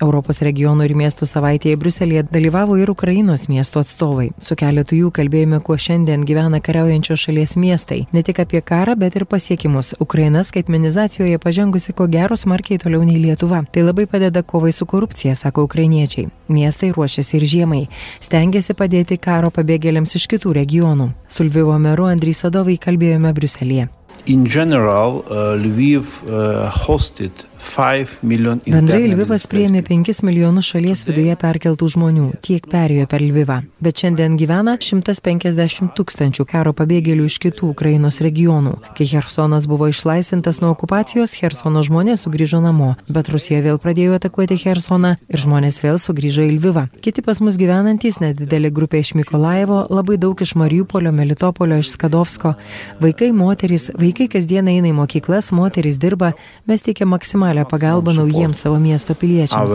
Europos 0.00 0.40
regionų 0.40 0.88
ir 0.88 0.96
miestų 0.96 1.28
savaitėje 1.28 1.76
Bruselėje 1.76 2.26
dalyvavo 2.32 2.80
ir 2.80 2.90
Ukrainos 2.90 3.48
miesto 3.52 3.84
atstovai. 3.84 4.05
Su 4.40 4.56
keletu 4.58 4.96
jų 4.96 5.10
kalbėjome, 5.14 5.58
kuo 5.64 5.76
šiandien 5.80 6.24
gyvena 6.28 6.60
kariaujančios 6.62 7.24
šalies 7.26 7.56
miestai. 7.60 8.04
Ne 8.12 8.22
tik 8.26 8.40
apie 8.44 8.60
karą, 8.62 8.94
bet 8.98 9.16
ir 9.16 9.26
pasiekimus. 9.26 9.94
Ukraina 10.00 10.44
skaitmenizacijoje 10.44 11.38
pažengusi 11.42 11.92
ko 11.96 12.06
gero 12.06 12.36
smarkiai 12.36 12.78
toliau 12.82 13.02
nei 13.04 13.18
Lietuva. 13.22 13.64
Tai 13.72 13.86
labai 13.88 14.06
padeda 14.06 14.42
kovai 14.42 14.72
su 14.72 14.86
korupcija, 14.86 15.34
sako 15.34 15.66
ukrainiečiai. 15.66 16.30
Miestai 16.48 16.92
ruošiasi 16.96 17.36
ir 17.40 17.46
žiemai. 17.52 17.84
Stengiasi 18.20 18.74
padėti 18.78 19.18
karo 19.18 19.50
pabėgėliams 19.50 20.16
iš 20.18 20.30
kitų 20.34 20.54
regionų. 20.62 21.12
Su 21.28 21.44
Lvivo 21.44 21.78
meru 21.78 22.10
Andrys 22.10 22.44
Sadovai 22.44 22.78
kalbėjome 22.78 23.34
Bruselėje. 23.34 23.90
In 24.26 24.44
general, 24.44 25.24
uh, 25.28 25.54
Lviv 25.54 26.22
uh, 26.24 26.70
hosted 26.86 27.46
5 27.58 28.22
million 28.22 28.60
Bendrai 28.64 29.06
Lvivas 29.10 29.46
priėmė 29.50 29.82
people. 29.82 30.04
5 30.06 30.22
milijonus 30.26 30.70
šalies 30.72 31.02
viduje 31.08 31.34
perkeltų 31.40 31.88
žmonių, 31.96 32.26
tiek 32.44 32.64
perėjo 32.70 33.06
per 33.10 33.24
Lvivą. 33.24 33.58
Bet 33.82 34.02
šiandien 34.02 34.36
gyvena 34.40 34.76
150 34.80 35.92
tūkstančių 35.96 36.46
karo 36.48 36.72
pabėgėlių 36.76 37.26
iš 37.30 37.38
kitų 37.42 37.70
Ukrainos 37.72 38.20
regionų. 38.24 38.76
Kai 38.96 39.08
Hersonas 39.10 39.66
buvo 39.70 39.88
išlaisvintas 39.90 40.60
nuo 40.62 40.72
okupacijos, 40.76 41.36
Hersono 41.40 41.82
žmonės 41.86 42.26
sugrįžo 42.26 42.60
namo, 42.64 42.94
bet 43.08 43.30
Rusija 43.32 43.62
vėl 43.64 43.80
pradėjo 43.82 44.16
atakuoti 44.20 44.58
Hersoną 44.62 45.16
ir 45.28 45.42
žmonės 45.42 45.80
vėl 45.84 46.00
sugrįžo 46.02 46.46
į 46.46 46.56
Lvivą. 46.58 46.86
Kiti 47.04 47.24
pas 47.26 47.42
mus 47.44 47.58
gyvenantys 47.60 48.20
nedidelė 48.22 48.72
grupė 48.74 49.02
iš 49.02 49.14
Mikolaivo, 49.18 49.84
labai 49.90 50.18
daug 50.20 50.40
iš 50.40 50.54
Mariupolio, 50.60 51.12
Melitopolio, 51.14 51.80
iš 51.82 51.94
Skadovsko. 51.96 52.54
Vaikai, 53.02 53.32
moterys, 53.36 53.90
vaikai 53.96 54.05
kasdien 54.14 54.68
eina 54.68 54.90
į 54.90 54.94
mokyklas, 54.96 55.50
moterys 55.56 55.98
dirba, 55.98 56.32
mes 56.68 56.82
teikiam 56.84 57.10
maksimalią 57.14 57.64
pagalbą 57.70 58.14
naujiems 58.16 58.62
savo 58.62 58.78
miesto 58.82 59.14
piliečiams. 59.18 59.72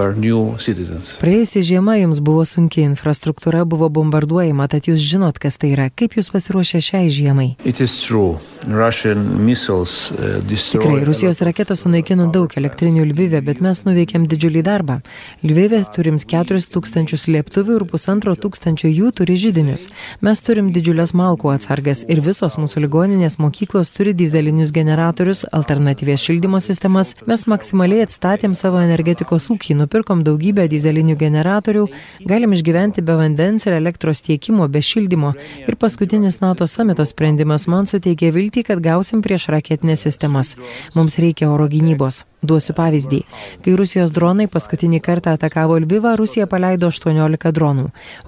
Praėjusi 1.21 1.63
žiema 1.65 1.97
jums 1.99 2.21
buvo 2.23 2.45
sunki, 2.45 2.85
infrastruktūra 2.85 3.65
buvo 3.65 3.89
bombarduojama, 3.89 4.67
tad 4.71 4.87
jūs 4.87 5.01
žinot, 5.01 5.39
kas 5.41 5.57
tai 5.57 5.73
yra. 5.75 5.89
Kaip 5.89 6.15
jūs 6.19 6.31
pasiruošę 6.31 6.81
šiai 6.85 7.09
žiemai? 7.11 7.55
Uh. 8.61 10.41
Tikrai, 10.71 11.03
Rusijos 11.05 11.41
raketos 11.41 11.81
sunaikino 11.85 12.27
daug 12.33 12.51
elektrinių 12.57 13.07
Lvivė, 13.09 13.41
bet 13.45 13.61
mes 13.63 13.81
nuveikėm 13.87 14.27
didžiulį 14.29 14.61
darbą. 14.67 14.99
Lvivė 15.41 15.81
turim 15.95 16.19
4000 16.21 17.25
lėktuvių 17.35 17.79
ir 17.79 17.85
pusantro 17.89 18.35
tūkstančio 18.37 18.91
jų 18.91 19.11
turi 19.17 19.37
žydinius. 19.41 19.87
Mes 20.21 20.43
turim 20.45 20.69
didžiulės 20.75 21.15
malkų 21.17 21.53
atsargas 21.55 22.03
ir 22.07 22.21
visos 22.21 22.57
mūsų 22.61 22.85
ligoninės 22.85 23.39
mokyklos 23.41 23.93
turi 23.95 24.13
dizelinius 24.21 24.71
generatorius, 24.75 25.43
alternatyvės 25.57 26.23
šildymo 26.27 26.61
sistemas, 26.63 27.13
mes 27.29 27.45
maksimaliai 27.49 28.05
atstatėm 28.05 28.55
savo 28.57 28.81
energetikos 28.83 29.49
ūkį, 29.53 29.75
nupirkom 29.81 30.23
daugybę 30.27 30.67
dizelinių 30.71 31.17
generatorių, 31.19 31.85
galim 32.29 32.55
išgyventi 32.57 33.03
be 33.05 33.17
vandens 33.19 33.67
ir 33.67 33.77
elektros 33.77 34.23
tiekimo, 34.25 34.69
be 34.71 34.83
šildymo. 34.85 35.35
Ir 35.65 35.79
paskutinis 35.81 36.41
NATO 36.43 36.69
samito 36.69 37.05
sprendimas 37.09 37.67
man 37.71 37.89
suteikė 37.89 38.33
viltį, 38.35 38.67
kad 38.71 38.83
gausim 38.83 39.25
prieš 39.25 39.49
raketinės 39.53 40.07
sistemas. 40.07 40.57
Mums 40.95 41.19
reikia 41.21 41.51
oro 41.51 41.67
gynybos. 41.71 42.25
Duosiu 42.41 42.73
pavyzdį. 42.73 43.19
Kai 43.61 43.75
Rusijos 43.77 44.09
dronai 44.09 44.47
paskutinį 44.49 44.97
kartą 45.05 45.35
atakavo 45.37 45.75
Lvivą, 45.77 46.15
Rusija 46.17 46.47
paleido 46.49 46.87
18 46.89 47.51
dronų. 47.53 47.83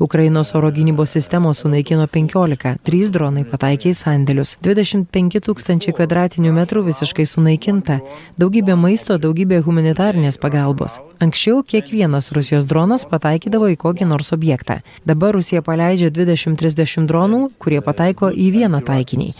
Ukrainos 0.05 0.53
oro 0.53 0.70
gynybos 0.70 1.15
sistemos 1.17 1.63
sunaikino 1.63 2.05
15, 2.05 2.75
3 2.86 3.10
dronai 3.15 3.41
pataikė 3.50 3.89
į 3.89 3.96
sandėlius. 3.98 4.51
25 4.62 5.41
tūkstančiai 5.48 5.96
kvadratinių 5.98 6.51
metrų 6.53 6.84
visiškai 6.91 7.25
sunaikinta. 7.25 7.98
Daugybė 8.38 8.75
maisto, 8.77 9.17
daugybė 9.17 9.63
humanitarnės 9.65 10.38
pagalbos. 10.38 11.00
Anksčiau 11.17 11.63
kiekvienas 11.65 12.29
Rusijos 12.38 12.70
dronas 12.70 13.08
pataikydavo 13.10 13.72
į 13.74 13.79
kokį 13.82 14.12
nors 14.12 14.29
objektą. 14.38 14.84
Dabar 15.10 15.34
Rusija 15.34 15.65
paleidžia 15.65 16.12
20-30 16.13 17.10
dronų, 17.10 17.41
kurie 17.58 17.82
pataiko 17.82 18.29
į 18.29 18.51
vieną 18.60 18.86
taikinį. 18.86 19.32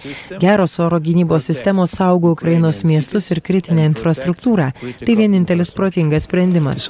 Geros 0.42 0.80
oro 0.82 0.98
gynybos 0.98 1.52
sistemos 1.52 1.94
saugo 1.94 2.34
Ukrainos 2.34 2.82
miestus 2.82 3.30
ir 3.30 3.46
kritinę 3.46 3.86
infrastruktūrą 3.92 4.63
yra. 4.64 4.96
Tai 5.04 5.16
vienintelis 5.20 5.74
protingas 5.76 6.28
sprendimas. 6.28 6.88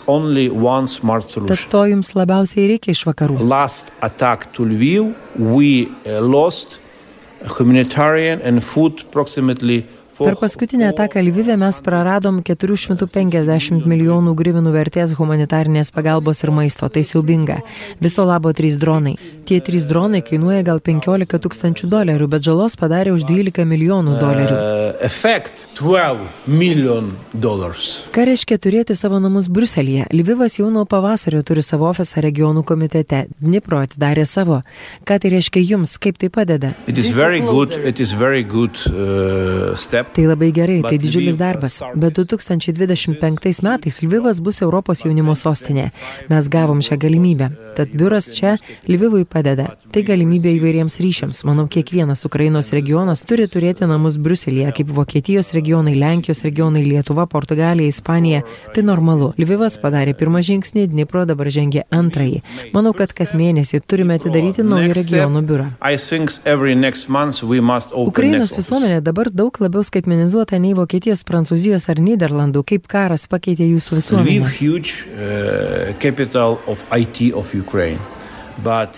Tad 1.50 1.66
to 1.74 1.84
jums 1.92 2.14
labiausiai 2.18 2.70
reikia 2.76 2.94
iš 2.94 3.06
vakarų. 3.10 3.40
Lviv, 4.64 5.14
we, 5.36 5.88
uh, 6.06 6.22
lost 6.22 6.80
humanitarian 7.58 8.42
and 8.42 8.64
food 8.64 9.04
approximately 9.08 9.84
Per 10.24 10.38
paskutinę 10.40 10.88
ataką 10.88 11.20
Lvivė 11.20 11.58
mes 11.60 11.82
praradom 11.84 12.38
450 12.48 13.84
milijonų 13.90 14.32
grivinų 14.40 14.72
vertės 14.72 15.12
humanitarnės 15.18 15.92
pagalbos 15.92 16.44
ir 16.46 16.52
maisto. 16.56 16.88
Tai 16.88 17.04
siaubinga. 17.04 17.58
Viso 18.00 18.24
labo 18.24 18.54
trys 18.56 18.78
dronai. 18.80 19.18
Tie 19.44 19.60
trys 19.60 19.84
dronai 19.90 20.22
kainuoja 20.24 20.64
gal 20.64 20.80
15 20.80 21.40
tūkstančių 21.44 21.90
dolerių, 21.92 22.28
bet 22.32 22.46
žalos 22.48 22.78
padarė 22.80 23.12
už 23.18 23.26
12 23.28 23.66
milijonų 23.68 24.14
dolerių. 24.22 24.56
Uh, 24.56 24.96
Ką 28.16 28.26
reiškia 28.30 28.58
turėti 28.64 28.96
savo 28.96 29.20
namus 29.20 29.50
Bruselėje? 29.52 30.08
Lvivas 30.16 30.56
jau 30.62 30.70
nuo 30.72 30.86
pavasario 30.88 31.44
turi 31.44 31.60
savo 31.66 31.90
ofisą 31.92 32.24
regionų 32.24 32.64
komitete. 32.64 33.26
Dnipro 33.44 33.84
atidarė 33.84 34.24
savo. 34.30 34.62
Ką 35.04 35.20
tai 35.20 35.36
reiškia 35.36 35.60
jums? 35.74 35.98
Kaip 36.00 36.16
tai 36.24 36.32
padeda? 36.32 36.72
Good, 36.88 37.76
good, 38.48 38.78
uh, 38.88 39.76
Tai 40.14 40.26
labai 40.30 40.52
gerai, 40.54 40.82
tai 40.86 40.98
didžiulis 41.02 41.38
darbas. 41.38 41.80
Bet 41.96 42.14
2025 42.20 43.64
metais 43.66 44.02
Lvivas 44.04 44.40
bus 44.40 44.62
Europos 44.62 45.02
jaunimo 45.02 45.34
sostinė. 45.34 45.90
Mes 46.30 46.50
gavom 46.54 46.84
šią 46.86 47.00
galimybę. 47.02 47.50
Tad 47.74 47.90
biuras 47.98 48.28
čia 48.38 48.58
Lvivui 48.86 49.26
padeda. 49.26 49.72
Tai 49.94 50.04
galimybė 50.06 50.52
įvairiems 50.60 51.00
ryšiams. 51.02 51.42
Manau, 51.50 51.66
kiekvienas 51.66 52.22
Ukrainos 52.28 52.70
regionas 52.76 53.24
turi 53.26 53.48
turėti 53.50 53.88
namus 53.90 54.20
Bruselėje, 54.22 54.70
kaip 54.78 54.92
Vokietijos 54.94 55.50
regionai, 55.58 55.96
Lenkijos 55.98 56.44
regionai, 56.46 56.84
Lietuva, 56.86 57.26
Portugalija, 57.30 57.90
Ispanija. 57.90 58.44
Tai 58.76 58.86
normalu. 58.86 59.32
Lvivas 59.42 59.80
padarė 59.82 60.14
pirmą 60.18 60.44
žingsnį, 60.46 60.86
Dnipro 60.94 61.26
dabar 61.26 61.50
žengė 61.50 61.88
antrąjį. 61.94 62.44
Manau, 62.76 62.94
kad 62.98 63.14
kas 63.18 63.34
mėnesį 63.38 63.82
turime 63.82 64.20
atidaryti 64.22 64.62
naują 64.62 64.94
regionų 65.00 65.42
biurą. 65.50 65.68
Ukrainos 68.04 68.54
visuomenė 68.58 69.02
dabar 69.02 69.34
daug 69.34 69.58
labiau 69.64 69.82
skaitmenizuota 69.94 70.58
nei 70.58 70.74
Vokietijos, 70.74 71.22
Prancūzijos 71.28 71.86
ar 71.92 72.02
Niderlandų. 72.02 72.64
Kaip 72.66 72.90
karas 72.90 73.28
pakeitė 73.30 73.68
jūsų 73.70 74.00
visuomenę? 74.00 74.50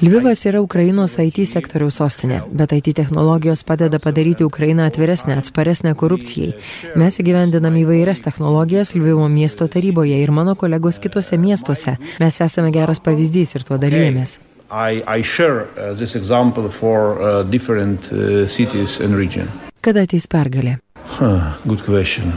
Lvivas 0.03 0.41
yra 0.47 0.59
Ukrainos 0.59 1.15
IT 1.19 1.37
sektoriaus 1.47 1.99
sostinė, 1.99 2.41
bet 2.51 2.73
IT 2.75 2.89
technologijos 2.95 3.63
padeda 3.67 3.99
padaryti 4.03 4.43
Ukrainą 4.43 4.87
atviresnę, 4.87 5.37
atsparesnę 5.39 5.95
korupcijai. 5.95 6.53
Mes 6.99 7.19
įgyvendinam 7.23 7.75
įvairias 7.83 8.23
technologijas 8.23 8.95
Lvivo 8.95 9.27
miesto 9.31 9.67
taryboje 9.67 10.19
ir 10.21 10.31
mano 10.31 10.55
kolegos 10.55 10.99
kitose 11.03 11.39
miestuose. 11.39 11.97
Mes 12.19 12.41
esame 12.41 12.71
geras 12.75 13.03
pavyzdys 13.03 13.55
ir 13.55 13.67
tuo 13.67 13.79
dalyjamės. 13.79 14.39
I, 14.71 15.03
I 15.07 15.23
share 15.23 15.67
uh, 15.77 15.93
this 15.93 16.15
example 16.15 16.69
for 16.69 17.19
uh, 17.19 17.43
different 17.43 18.11
uh, 18.11 18.47
cities 18.47 18.99
and 18.99 19.15
region. 19.15 19.47
Kada 19.85 20.01
ateis 20.01 20.25
pergalė? 20.25 20.79
Huh, 21.07 21.57
good 21.67 21.83
question. 21.83 22.33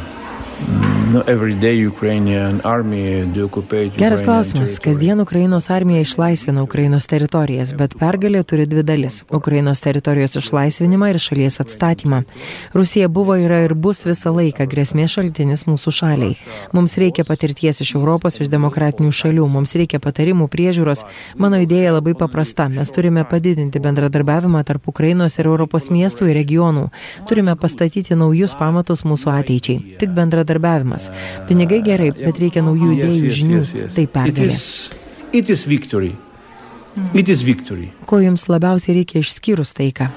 No, 1.08 1.22
Geras 3.96 4.22
klausimas. 4.22 4.78
Kasdien 4.78 5.20
Ukrainos 5.20 5.70
armija 5.70 6.00
išlaisvina 6.00 6.62
Ukrainos 6.62 7.06
teritorijas, 7.08 7.70
bet 7.72 7.94
pergalė 7.96 8.42
turi 8.44 8.66
dvi 8.68 8.82
dalis- 8.84 9.24
Ukrainos 9.38 9.80
teritorijos 9.80 10.36
išlaisvinimą 10.36 11.08
ir 11.10 11.18
šalies 11.18 11.60
atstatymą. 11.64 12.24
Rusija 12.74 13.08
buvo, 13.08 13.36
yra 13.36 13.64
ir 13.64 13.74
bus 13.74 14.04
visą 14.04 14.34
laiką 14.36 14.66
grėsmė 14.68 15.08
šaltinis 15.08 15.64
mūsų 15.64 15.94
šaliai. 16.00 16.36
Mums 16.72 16.98
reikia 16.98 17.24
patirties 17.24 17.80
iš 17.80 17.94
Europos, 17.94 18.40
iš 18.40 18.48
demokratinių 18.48 19.08
šalių, 19.08 19.48
mums 19.48 19.72
reikia 19.74 19.98
patarimų, 19.98 20.48
priežiūros. 20.48 21.04
Mano 21.38 21.56
idėja 21.56 21.92
labai 21.92 22.14
paprasta. 22.14 22.68
Mes 22.68 22.90
turime 22.90 23.24
padidinti 23.24 23.80
bendradarbiavimą 23.80 24.64
tarp 24.64 24.88
Ukrainos 24.88 25.38
ir 25.38 25.46
Europos 25.46 25.88
miestų 25.88 26.28
ir 26.28 26.36
regionų. 26.36 26.90
Turime 27.28 27.56
pastatyti 27.56 28.14
naujus 28.14 28.54
pamatus 28.54 29.04
mūsų 29.04 29.32
ateičiai. 29.40 29.96
Tik 29.98 30.10
bendradarbiavimas 30.10 30.97
sprendimas. 31.06 31.46
Pinigai 31.48 31.80
gerai, 31.86 32.10
bet 32.16 32.40
reikia 32.42 32.64
naujų 32.66 32.92
idėjų, 32.96 33.34
žinių. 33.38 33.60
Tai 33.94 34.06
pergalė. 34.14 34.48
Victory. 37.46 37.90
Ko 38.08 38.18
jums 38.22 38.48
labiausiai 38.50 38.96
reikia 39.00 39.22
išskyrus 39.22 39.74
taiką? 39.78 40.10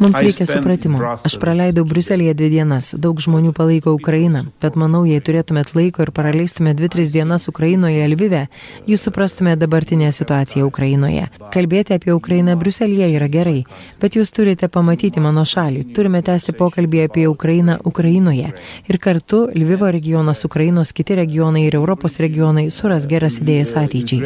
Mums 0.00 0.16
reikia 0.16 0.46
supratimo. 0.48 0.98
Aš 1.28 1.34
praleidau 1.40 1.84
Bruselėje 1.84 2.32
dvi 2.38 2.48
dienas. 2.54 2.94
Daug 2.96 3.18
žmonių 3.20 3.52
palaiko 3.52 3.92
Ukrainą, 3.92 4.46
bet 4.62 4.78
manau, 4.80 5.02
jei 5.04 5.20
turėtumėt 5.20 5.74
laiko 5.76 6.06
ir 6.06 6.12
praleistume 6.16 6.72
dvi, 6.72 6.88
tris 6.94 7.12
dienas 7.12 7.44
Ukrainoje, 7.52 8.06
Lvive, 8.08 8.46
jūs 8.88 9.04
suprastumėte 9.04 9.60
dabartinę 9.60 10.08
situaciją 10.16 10.64
Ukrainoje. 10.70 11.26
Kalbėti 11.52 11.98
apie 11.98 12.14
Ukrainą 12.16 12.56
Bruselėje 12.56 13.10
yra 13.18 13.28
gerai, 13.28 13.66
bet 14.00 14.16
jūs 14.16 14.32
turite 14.32 14.70
pamatyti 14.72 15.20
mano 15.20 15.44
šalį. 15.44 15.84
Turime 15.92 16.24
tęsti 16.24 16.56
pokalbį 16.56 17.04
apie 17.04 17.28
Ukrainą 17.28 17.76
Ukrainoje. 17.84 18.54
Ir 18.88 19.00
kartu 19.04 19.50
Lvivo 19.52 19.92
regionas, 19.92 20.46
Ukrainos 20.48 20.94
kiti 20.96 21.20
regionai 21.20 21.66
ir 21.68 21.76
Europos 21.76 22.16
regionai 22.24 22.70
suras 22.72 23.04
geras 23.10 23.36
idėjas 23.44 23.76
ateičiai. 23.84 24.24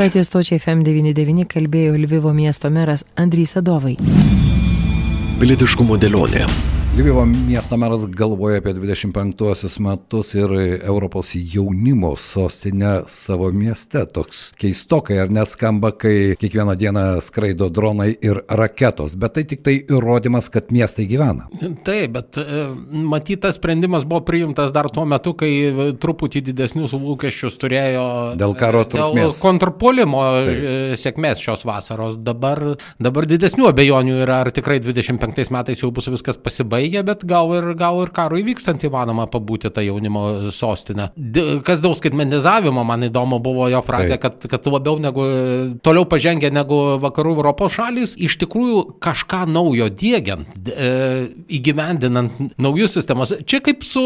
Radio 0.00 0.24
stočiai 0.26 0.58
FM99 0.94 1.46
kalbėjo 1.50 1.96
Lvivo 1.98 2.32
miesto 2.34 2.70
meras 2.70 3.04
Andrys 3.18 3.56
Sadovai. 3.56 3.96
Pilietiškumo 5.40 5.98
dėlionė. 5.98 6.46
Lvivo 6.98 7.24
miesto 7.26 7.76
meras 7.76 8.06
galvoja 8.06 8.58
apie 8.58 8.72
25 8.72 9.78
metus 9.80 10.34
ir 10.34 10.52
Europos 10.86 11.32
jaunimo 11.34 12.16
sostinę 12.16 13.02
savo 13.08 13.50
mieste. 13.52 14.04
Toks 14.06 14.52
keistokai 14.54 15.16
ar 15.18 15.30
neskamba, 15.30 15.90
kai 15.90 16.36
kiekvieną 16.38 16.76
dieną 16.78 17.02
skraido 17.20 17.66
dronai 17.70 18.14
ir 18.22 18.38
raketos, 18.48 19.16
bet 19.18 19.34
tai 19.34 19.42
tik 19.42 19.64
tai 19.66 19.74
įrodymas, 19.82 20.46
kad 20.54 20.70
miestai 20.70 21.08
gyvena. 21.10 21.48
Taip, 21.82 22.12
bet 22.14 22.38
e, 22.38 22.62
matytas 22.92 23.58
sprendimas 23.58 24.06
buvo 24.06 24.22
priimtas 24.28 24.70
dar 24.70 24.86
tuo 24.86 25.02
metu, 25.02 25.34
kai 25.34 25.50
truputį 25.98 26.44
didesnius 26.52 26.94
lūkesčius 26.94 27.58
turėjo 27.58 28.06
dėl 28.38 28.54
karo 28.54 28.84
trukmės. 28.86 29.34
Dėl 29.34 29.42
kontrpolimo. 29.42 30.22
E, 30.46 30.78
sėkmės 31.02 31.42
šios 31.42 31.66
vasaros. 31.66 32.22
Dabar, 32.22 32.62
dabar 33.02 33.26
didesnių 33.26 33.66
abejonių 33.72 34.22
yra, 34.22 34.44
ar 34.46 34.54
tikrai 34.54 34.78
25 34.78 35.50
metais 35.58 35.82
jau 35.82 35.90
bus 35.90 36.06
viskas 36.14 36.38
pasibaigę 36.38 36.83
baigia, 36.84 37.02
bet 37.06 37.24
gal 37.28 37.52
ir, 37.56 37.72
gal 37.78 38.02
ir 38.02 38.12
karui 38.14 38.44
vykstant 38.44 38.82
įmanoma 38.84 39.26
pabūti 39.30 39.70
tą 39.72 39.84
jaunimo 39.84 40.50
sostinę. 40.54 41.10
Kas 41.64 41.80
daug 41.82 41.96
skaitmenizavimo, 41.98 42.84
man 42.86 43.06
įdomu 43.08 43.40
buvo 43.42 43.68
jo 43.72 43.80
frazė, 43.84 44.18
kad, 44.20 44.44
kad 44.50 44.66
labiau 44.68 44.98
negu, 45.02 45.24
toliau 45.84 46.06
pažengę 46.08 46.50
negu 46.52 46.98
vakarų 47.02 47.36
Europos 47.38 47.74
šalis, 47.78 48.14
iš 48.16 48.36
tikrųjų 48.42 48.98
kažką 49.04 49.44
naujo 49.50 49.88
dėgiant, 49.90 50.68
e, 50.68 50.90
įgyvendinant 51.58 52.56
naujus 52.60 52.96
sistemas. 52.98 53.34
Čia 53.48 53.62
kaip 53.64 53.84
su 53.86 54.02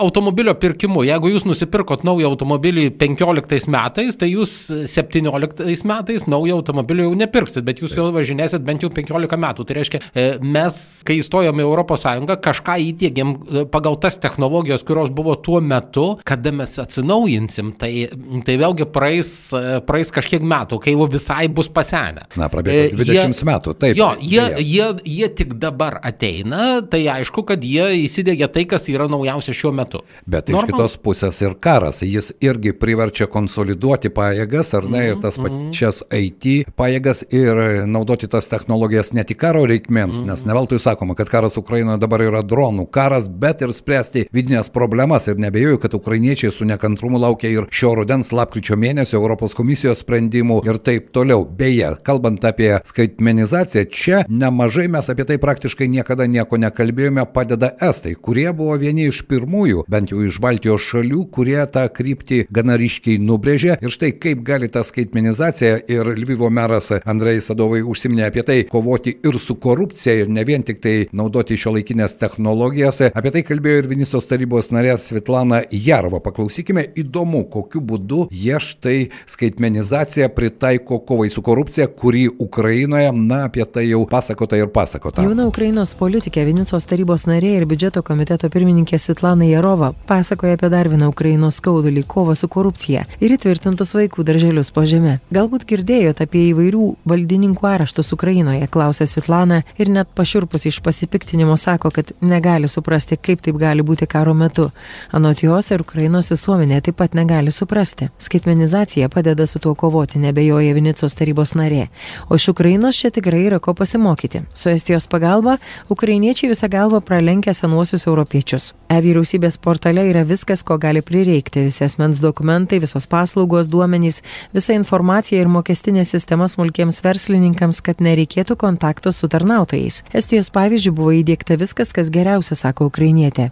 automobilio 0.00 0.54
pirkimu. 0.60 1.04
Jeigu 1.08 1.32
jūs 1.32 1.46
nusipirkot 1.48 2.04
naują 2.06 2.30
automobilį 2.30 2.90
15 3.00 3.70
metais, 3.70 4.18
tai 4.20 4.30
jūs 4.32 4.56
17 4.90 5.88
metais 5.88 6.26
naują 6.30 6.60
automobilį 6.60 7.06
jau 7.08 7.16
nepirksit, 7.24 7.64
bet 7.66 7.82
jūs 7.82 7.96
jau 7.96 8.10
važinėsit 8.14 8.64
bent 8.66 8.84
jau 8.84 8.92
15 8.94 9.40
metų. 9.40 9.66
Tai 9.66 9.78
reiškia, 9.80 10.02
e, 10.12 10.28
mes, 10.42 10.80
kai 11.06 11.20
įstojome 11.20 11.64
į 11.64 11.68
Europos 11.68 12.04
kažką 12.18 12.76
įdėgėm 12.90 13.30
e, 13.30 13.64
pagal 13.70 13.98
tas 14.00 14.18
technologijos, 14.20 14.84
kurios 14.86 15.10
buvo 15.14 15.34
tuo 15.36 15.60
metu, 15.60 16.06
kada 16.24 16.52
mes 16.52 16.78
atsinaujinsim, 16.82 17.72
tai, 17.80 18.08
tai 18.46 18.56
vėlgi 18.60 18.86
praeis, 18.92 19.32
e, 19.56 19.80
praeis 19.86 20.12
kažkiek 20.14 20.42
metų, 20.42 20.80
kai 20.82 20.94
jau 20.94 21.08
visai 21.10 21.48
bus 21.48 21.70
pasenę. 21.72 22.26
Na, 22.40 22.50
prabėgo 22.52 22.96
20 23.00 23.14
jie, 23.14 23.46
metų, 23.48 23.74
taip. 23.80 23.98
Jo, 23.98 24.12
jie, 24.20 24.44
jie, 24.64 24.88
jie 25.04 25.30
tik 25.40 25.54
dabar 25.62 26.00
ateina, 26.06 26.80
tai 26.90 27.02
aišku, 27.18 27.44
kad 27.48 27.64
jie 27.64 28.04
įsidėgia 28.04 28.50
tai, 28.52 28.66
kas 28.70 28.88
yra 28.92 29.08
naujausia 29.10 29.54
šiuo 29.56 29.72
metu. 29.76 30.02
Bet 30.26 30.50
Normal. 30.50 30.68
iš 30.68 30.74
kitos 30.74 30.96
pusės 31.04 31.40
ir 31.44 31.56
karas, 31.60 32.02
jis 32.06 32.32
irgi 32.42 32.74
priverčia 32.76 33.28
konsoliduoti 33.30 34.12
pajėgas, 34.14 34.74
ar 34.78 34.88
ne, 34.88 34.90
mm 34.90 35.04
-hmm. 35.04 35.16
ir 35.16 35.22
tas 35.22 35.38
mhm. 35.38 35.70
pačias 35.70 36.02
IT 36.10 36.74
pajėgas 36.76 37.24
ir 37.30 37.86
naudoti 37.86 38.28
tas 38.30 38.48
technologijas 38.48 39.12
ne 39.12 39.24
tik 39.24 39.38
karo 39.40 39.64
reikmėms, 39.66 40.20
mm 40.20 40.24
-hmm. 40.24 40.30
nes 40.30 40.44
neveltui 40.44 40.78
sakoma, 40.78 41.14
kad 41.14 41.28
karas 41.28 41.56
Ukrainoje 41.56 41.99
dabar 42.00 42.24
yra 42.24 42.42
dronų 42.46 42.86
karas, 42.92 43.28
bet 43.28 43.62
ir 43.64 43.74
spręsti 43.76 44.26
vidinės 44.34 44.70
problemas 44.72 45.28
ir 45.30 45.40
nebejoju, 45.40 45.80
kad 45.82 45.94
ukrainiečiai 45.96 46.52
su 46.54 46.66
nekantrumu 46.68 47.20
laukia 47.20 47.50
ir 47.52 47.68
šio 47.74 47.94
rudens 48.00 48.32
lapkričio 48.34 48.78
mėnesio 48.80 49.20
Europos 49.20 49.54
komisijos 49.58 50.02
sprendimų 50.04 50.60
ir 50.68 50.80
taip 50.82 51.10
toliau. 51.14 51.44
Beje, 51.60 51.92
kalbant 52.06 52.44
apie 52.48 52.72
skaitmenizaciją, 52.88 53.86
čia 53.90 54.22
nemažai 54.28 54.88
mes 54.92 55.10
apie 55.12 55.26
tai 55.28 55.38
praktiškai 55.42 55.88
niekada 55.90 56.26
nieko 56.30 56.58
nekalbėjome, 56.60 57.26
padeda 57.34 57.72
estai, 57.90 58.14
kurie 58.14 58.48
buvo 58.56 58.76
vieni 58.80 59.08
iš 59.10 59.22
pirmųjų, 59.30 59.84
bent 59.90 60.14
jau 60.14 60.22
iš 60.24 60.40
Baltijos 60.42 60.86
šalių, 60.90 61.26
kurie 61.34 61.60
tą 61.72 61.86
kryptį 61.92 62.44
gana 62.50 62.78
ryškiai 62.80 63.20
nubrėžė. 63.22 63.78
Ir 63.84 63.94
štai 63.94 64.12
kaip 64.20 64.44
gali 64.46 64.70
ta 64.72 64.84
skaitmenizacija 64.86 65.82
ir 65.90 66.12
Lvivo 66.16 66.50
meras 66.50 66.90
Andrei 67.04 67.40
Sadovai 67.44 67.82
užsiminė 67.86 68.26
apie 68.28 68.44
tai 68.46 68.58
kovoti 68.70 69.16
ir 69.26 69.38
su 69.42 69.56
korupcija 69.60 70.16
ir 70.22 70.32
ne 70.32 70.44
vien 70.48 70.64
tik 70.66 70.80
tai 70.84 70.94
naudoti 71.12 71.58
šio 71.60 71.74
laikinės 71.90 72.14
technologijas. 72.18 73.00
Apie 73.14 73.30
tai 73.34 73.42
kalbėjo 73.42 73.82
ir 73.82 73.88
Vinistos 73.90 74.26
tarybos 74.26 74.70
narė 74.70 74.96
Svetlana 74.98 75.62
Jarova. 75.70 76.20
Paklausykime, 76.20 76.86
įdomu, 76.96 77.44
kokiu 77.50 77.80
būdu 77.80 78.28
jie 78.30 78.58
štai 78.60 79.10
skaitmenizaciją 79.26 80.28
pritaiko 80.34 81.00
kovai 81.00 81.30
su 81.30 81.42
korupcija, 81.42 81.88
kurį 81.88 82.28
Ukrainoje, 82.38 83.10
na, 83.12 83.44
apie 83.48 83.64
tai 83.64 83.88
jau 83.88 84.04
pasakota 84.06 84.56
ir 84.56 84.70
pasakota. 84.70 85.22
Jauna 85.22 85.48
Ukrainos 85.48 85.94
politikė, 85.98 86.44
Vinicos 86.46 86.86
tarybos 86.86 87.26
narė 87.26 87.56
ir 87.58 87.66
biudžeto 87.66 88.02
komiteto 88.06 88.50
pirmininkė 88.50 88.98
Svetlana 88.98 89.48
Jarova 89.48 89.92
pasakoja 90.06 90.56
apie 90.58 90.70
dar 90.70 90.88
vieną 90.90 91.10
Ukrainos 91.10 91.58
skaudulį- 91.60 92.04
kovą 92.14 92.36
su 92.36 92.48
korupcija 92.48 93.04
ir 93.20 93.36
įtvirtintus 93.36 93.94
vaikų 93.94 94.24
darželius 94.24 94.70
po 94.70 94.82
žemė. 94.82 95.18
Galbūt 95.32 95.66
girdėjote 95.66 96.22
apie 96.22 96.52
įvairių 96.52 96.96
valdininkų 97.06 97.66
areštus 97.66 98.12
Ukrainoje, 98.12 98.68
klausė 98.68 99.06
Svetlana 99.06 99.62
ir 99.78 99.88
net 99.88 100.08
pašiurpus 100.14 100.66
iš 100.66 100.80
pasipiktinimo 100.80 101.56
sako, 101.70 101.90
kad 101.90 102.12
negali 102.20 102.68
suprasti, 102.68 103.16
kaip 103.16 103.42
taip 103.44 103.58
gali 103.58 103.82
būti 103.86 104.06
karo 104.10 104.34
metu. 104.34 104.70
Anot 105.14 105.42
jos 105.42 105.70
ir 105.70 105.84
Ukrainos 105.84 106.30
visuomenė 106.32 106.80
taip 106.82 106.96
pat 106.98 107.14
negali 107.14 107.52
suprasti. 107.54 108.08
Skaitmenizacija 108.18 109.08
padeda 109.08 109.46
su 109.46 109.58
tuo 109.62 109.74
kovoti, 109.74 110.18
nebejoja 110.18 110.74
Vinicos 110.74 111.14
tarybos 111.18 111.54
narė. 111.54 111.86
O 112.28 112.38
iš 112.38 112.48
Ukrainos 112.54 112.98
čia 112.98 113.10
tikrai 113.14 113.44
yra 113.46 113.60
ko 113.62 113.74
pasimokyti. 113.74 114.42
Su 114.54 114.70
Estijos 114.70 115.06
pagalba 115.06 115.58
ukrainiečiai 115.90 116.50
visą 116.50 116.68
galvą 116.72 117.00
pralenkia 117.06 117.54
senuosius 117.54 118.06
europiečius. 118.10 118.72
E-vyriausybės 118.90 119.60
portale 119.62 120.08
yra 120.10 120.24
viskas, 120.26 120.64
ko 120.66 120.78
gali 120.78 121.02
prireikti- 121.02 121.62
visi 121.68 121.84
asmens 121.84 122.20
dokumentai, 122.20 122.80
visos 122.80 123.06
paslaugos, 123.06 123.68
duomenys, 123.68 124.22
visa 124.52 124.72
informacija 124.72 125.40
ir 125.40 125.46
mokestinė 125.46 126.04
sistema 126.04 126.48
smulkiems 126.48 127.00
verslininkams, 127.02 127.80
kad 127.80 127.96
nereikėtų 127.98 128.56
kontakto 128.56 129.12
su 129.12 129.28
tarnautojais. 129.28 130.02
Estijos 130.12 130.50
pavyzdžių 130.50 130.92
buvo 130.92 131.12
įdėkta 131.22 131.59
viskas, 131.60 131.92
kas 131.96 132.10
geriausia, 132.12 132.56
sako 132.58 132.88
ukrainietė. 132.90 133.50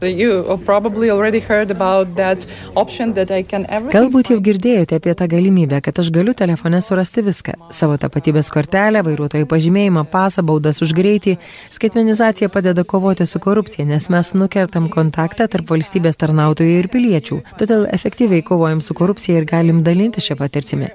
Galbūt 3.92 4.32
jau 4.32 4.38
girdėjote 4.44 4.98
apie 4.98 5.14
tą 5.18 5.28
galimybę, 5.30 5.80
kad 5.84 5.98
aš 5.98 6.10
galiu 6.14 6.34
telefone 6.38 6.80
surasti 6.84 7.24
viską- 7.26 7.54
savo 7.78 7.96
tapatybės 8.00 8.50
kortelę, 8.54 9.02
vairuotojų 9.02 9.46
pažymėjimą, 9.46 10.04
pasą, 10.10 10.42
baudas 10.42 10.82
už 10.82 10.94
greitį. 10.94 11.38
Skaitmenizacija 11.70 12.48
padeda 12.48 12.84
kovoti 12.84 13.26
su 13.26 13.38
korupcija, 13.38 13.86
nes 13.86 14.08
mes 14.08 14.32
nukertam 14.32 14.88
kontaktą 14.88 15.48
tarp 15.48 15.66
valstybės 15.66 16.16
tarnautojų 16.16 16.78
ir 16.78 16.88
piliečių. 16.88 17.42
Todėl 17.58 17.86
efektyviai 17.92 18.42
kovojam 18.42 18.80
su 18.80 18.94
korupcija 18.94 19.38
ir 19.38 19.44
galim 19.44 19.82
dalinti 19.82 20.20
šią 20.20 20.36
patirtimį. 20.36 20.88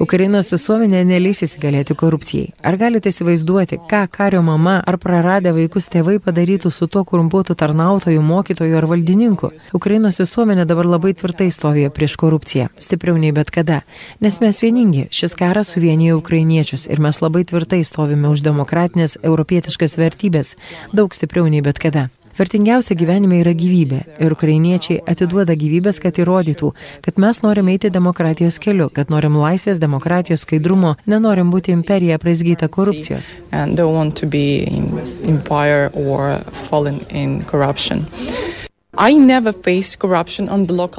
Ukrainos 0.00 0.50
visuomenė 0.52 1.04
neleis 1.04 1.42
įsigalėti 1.42 1.96
korupcijai. 1.96 2.52
Ar 2.62 2.76
galite 2.76 3.08
įsivaizduoti, 3.08 3.80
ką 3.88 4.02
kario 4.10 4.42
mama 4.42 4.82
ar 4.86 4.98
praradę 4.98 5.52
vaikus 5.56 5.88
tėvai 5.88 6.18
padarytų 6.18 6.59
su 6.68 6.84
tuo 6.86 7.00
korumpuotu 7.08 7.56
tarnautoju, 7.56 8.20
mokytoju 8.20 8.76
ar 8.76 8.84
valdininku? 8.90 9.48
Ukrainos 9.72 10.20
visuomenė 10.20 10.68
dabar 10.68 10.84
labai 10.84 11.14
tvirtai 11.16 11.48
stovėjo 11.48 11.88
prieš 11.96 12.18
korupciją, 12.20 12.68
stipriau 12.76 13.16
nei 13.16 13.32
bet 13.32 13.48
kada, 13.48 13.80
nes 14.20 14.36
mes 14.44 14.60
vieningi. 14.60 15.08
Šis 15.08 15.32
karas 15.40 15.72
suvienyje 15.72 16.20
ukrainiečius 16.20 16.84
ir 16.92 17.00
mes 17.00 17.24
labai 17.24 17.46
tvirtai 17.48 17.80
stovime 17.88 18.28
už 18.28 18.44
demokratinės 18.44 19.16
europietiškas 19.24 19.96
vertybės, 19.96 20.58
daug 20.92 21.16
stipriau 21.16 21.48
nei 21.48 21.64
bet 21.64 21.80
kada. 21.80 22.10
Vertingiausia 22.40 22.94
gyvenime 22.96 23.42
yra 23.42 23.52
gyvybė 23.52 23.98
ir 24.24 24.32
ukrainiečiai 24.32 25.02
atiduoda 25.12 25.52
gyvybės, 25.60 25.98
kad 26.00 26.16
įrodytų, 26.22 26.70
kad 27.04 27.18
mes 27.20 27.42
norim 27.44 27.68
eiti 27.68 27.90
demokratijos 27.92 28.56
keliu, 28.64 28.86
kad 28.96 29.12
norim 29.12 29.36
laisvės, 29.36 29.76
demokratijos, 29.82 30.46
skaidrumo, 30.46 30.94
nenorim 31.04 31.50
būti 31.52 31.74
imperija 31.76 32.16
praizgyta 32.22 32.70
korupcijos. 32.72 33.34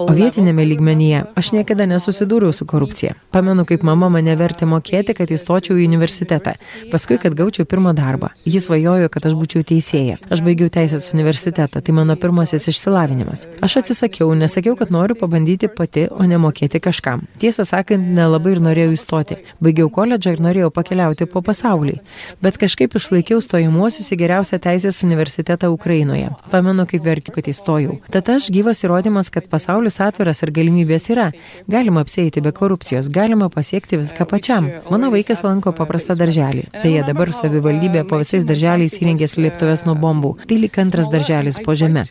O 0.10 0.14
vietinėme 0.18 0.64
lygmenyje 0.66 1.20
aš 1.38 1.52
niekada 1.54 1.86
nesusidūriau 1.86 2.50
su 2.50 2.66
korupcija. 2.66 3.12
Pamenu, 3.30 3.62
kaip 3.70 3.84
mama 3.86 4.08
mane 4.10 4.34
vertė 4.40 4.66
mokėti, 4.66 5.14
kad 5.14 5.30
įstočiau 5.30 5.78
į 5.78 5.86
universitetą, 5.86 6.56
paskui, 6.90 7.20
kad 7.22 7.36
gaučiau 7.38 7.68
pirmą 7.70 7.94
darbą. 7.94 8.32
Jis 8.42 8.66
svajojo, 8.66 9.06
kad 9.14 9.28
aš 9.30 9.36
būčiau 9.38 9.62
teisėja. 9.70 10.18
Aš 10.34 10.42
baigiau 10.42 10.72
teisės 10.74 11.12
universitetą, 11.14 11.78
tai 11.78 11.94
mano 11.94 12.16
pirmasis 12.18 12.66
išsilavinimas. 12.74 13.46
Aš 13.62 13.78
atsisakiau, 13.84 14.34
nesakiau, 14.34 14.74
kad 14.82 14.90
noriu 14.90 15.20
pabandyti 15.22 15.70
pati, 15.70 16.08
o 16.10 16.26
ne 16.26 16.42
mokėti 16.42 16.82
kažkam. 16.82 17.28
Tiesą 17.38 17.68
sakant, 17.70 18.10
nelabai 18.18 18.56
ir 18.56 18.64
norėjau 18.66 18.98
įstoti. 18.98 19.38
Baigiau 19.62 19.94
koledžą 19.94 20.34
ir 20.34 20.42
norėjau 20.42 20.72
pakeliauti 20.74 21.30
po 21.30 21.46
pasaulį. 21.46 22.00
Bet 22.42 22.58
kažkaip 22.66 22.98
išlaikiau 22.98 23.46
stojimuosius 23.46 24.10
į 24.10 24.22
geriausią 24.26 24.58
teisės 24.66 25.04
universitetą 25.06 25.70
Ukrainoje. 25.70 26.34
Pamenu, 26.50 26.90
kaip 26.90 27.06
verkiu, 27.06 27.38
kad 27.38 27.54
įstojau 27.54 27.91
įstojau. 27.92 28.12
Tad 28.12 28.30
aš 28.30 28.50
gyvas 28.52 28.84
įrodymas, 28.84 29.30
kad 29.32 29.48
pasaulis 29.50 30.00
atviras 30.00 30.42
ir 30.44 30.52
galimybės 30.52 31.10
yra. 31.12 31.32
Galima 31.68 32.02
apsėti 32.04 32.42
be 32.42 32.52
korupcijos, 32.52 33.10
galima 33.10 33.50
pasiekti 33.50 33.98
viską 33.98 34.26
pačiam. 34.26 34.70
Mano 34.90 35.12
vaikas 35.12 35.44
lanko 35.44 35.72
paprastą 35.72 36.16
darželį. 36.16 36.68
Deja, 36.84 37.04
dabar 37.08 37.32
savivaldybė 37.34 38.06
po 38.08 38.20
visais 38.22 38.46
darželiais 38.46 38.98
įrengė 39.00 39.28
slėptuvės 39.28 39.86
nuo 39.86 39.96
bombų. 39.96 40.36
Tai 40.48 40.58
lik 40.58 40.78
antras 40.78 41.10
darželis 41.12 41.60
po 41.64 41.76
žeme. 41.76 42.06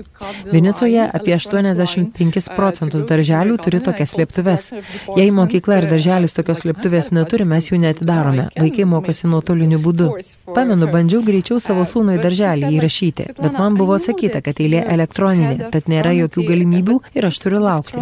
Vinicoje 0.50 1.06
apie 1.06 1.34
85 1.36 2.50
procentus 2.56 3.06
darželių 3.08 3.58
turi 3.60 3.80
tokias 3.80 4.14
slėptuves. 4.14 4.70
Jei 5.16 5.30
mokykla 5.30 5.82
ir 5.82 5.90
darželis 5.90 6.36
tokios 6.36 6.64
slėptuvės 6.64 7.12
neturi, 7.12 7.44
mes 7.44 7.70
jų 7.70 7.80
netidarome. 7.80 8.48
Vaikai 8.58 8.86
mokosi 8.88 9.28
nuotoliniu 9.30 9.80
būdu. 9.82 10.10
Pamenu, 10.54 10.88
bandžiau 10.90 11.22
greičiau 11.24 11.60
savo 11.62 11.84
sūnų 11.86 12.18
į 12.18 12.22
darželį 12.24 12.72
įrašyti, 12.78 13.28
bet 13.38 13.58
man 13.58 13.76
buvo 13.78 13.96
atsakyta, 13.98 14.40
kad 14.44 14.58
eilė 14.60 14.82
elektroninė 14.94 15.69
tad 15.72 15.90
nėra 15.90 16.12
jokių 16.16 16.46
galimybių 16.50 16.96
ir 17.18 17.28
aš 17.30 17.38
turiu 17.44 17.62
laukti. 17.64 17.94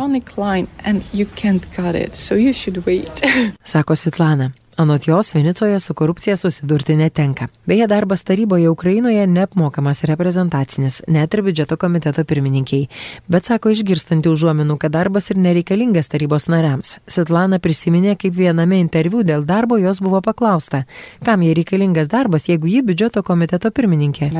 Sako 3.64 3.96
Sitlana. 3.98 4.52
Anot 4.79 5.09
jos, 5.09 5.35
Vinicoje 5.35 5.81
su 5.81 5.95
korupcija 5.95 6.37
susidurti 6.37 6.97
netenka. 6.97 7.47
Beje, 7.67 7.87
darbas 7.87 8.23
taryboje 8.23 8.69
Ukrainoje 8.69 9.27
neapmokamas 9.27 10.05
reprezentacinis, 10.05 11.03
net 11.09 11.35
ir 11.35 11.43
biudžeto 11.43 11.77
komiteto 11.77 12.25
pirmininkiai. 12.25 12.87
Bet 13.27 13.51
sako 13.51 13.73
išgirstanti 13.75 14.31
užuominų, 14.31 14.77
kad 14.79 14.95
darbas 14.95 15.33
ir 15.33 15.41
nereikalingas 15.43 16.07
tarybos 16.12 16.47
nariams. 16.47 16.93
Svetlana 17.11 17.59
prisiminė, 17.59 18.14
kaip 18.23 18.37
viename 18.37 18.79
interviu 18.79 19.25
dėl 19.27 19.43
darbo 19.49 19.81
jos 19.83 19.99
buvo 19.99 20.21
paklausta, 20.23 20.85
kam 21.27 21.43
jai 21.43 21.57
reikalingas 21.59 22.07
darbas, 22.07 22.47
jeigu 22.47 22.71
ji 22.71 22.85
biudžeto 22.87 23.25
komiteto 23.27 23.75
pirmininkė. 23.75 24.31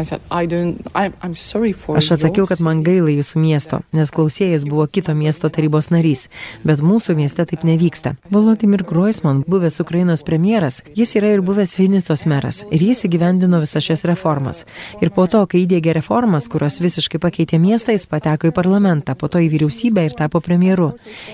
Aš 1.98 2.12
atsakiau, 2.14 2.46
kad 2.46 2.62
man 2.62 2.85
gaila 2.87 3.11
jūsų 3.11 3.42
miesto, 3.42 3.83
nes 3.90 4.14
klausėjas 4.14 4.70
buvo 4.70 4.87
kito 4.87 5.18
miesto 5.18 5.51
tarybos 5.51 5.90
narys, 5.90 6.29
bet 6.62 6.79
mūsų 6.79 7.18
mieste 7.18 7.42
taip 7.42 7.66
nevyksta. 7.66 8.14
Volodymyr 8.31 8.87
Groisman, 8.87 9.42
buvęs 9.51 9.83
Ukrainos 9.83 10.27
premjeras, 10.28 10.82
jis 10.96 11.14
yra 11.16 11.32
ir 11.32 11.42
buvęs 11.44 11.74
Vinicos 11.78 12.26
meras 12.28 12.60
ir 12.68 12.84
jis 12.84 13.06
įgyvendino 13.08 13.62
visas 13.62 13.86
šias 13.86 14.04
reformas. 14.08 14.64
Ir 15.00 15.12
po 15.16 15.24
to, 15.30 15.40
kai 15.48 15.64
įdėgė 15.64 15.96
reformas, 15.96 16.48
kurios 16.52 16.78
visiškai 16.84 17.20
pakeitė 17.22 17.60
miestą, 17.62 17.94
jis 17.96 18.04
pateko 18.10 18.50
į 18.50 18.54
parlamentą, 18.56 19.16
po 19.18 19.30
to 19.32 19.40
į 19.40 19.48
vyriausybę 19.54 20.04
ir 20.06 20.16
tapo 20.18 20.42
premjeru. 20.44 20.90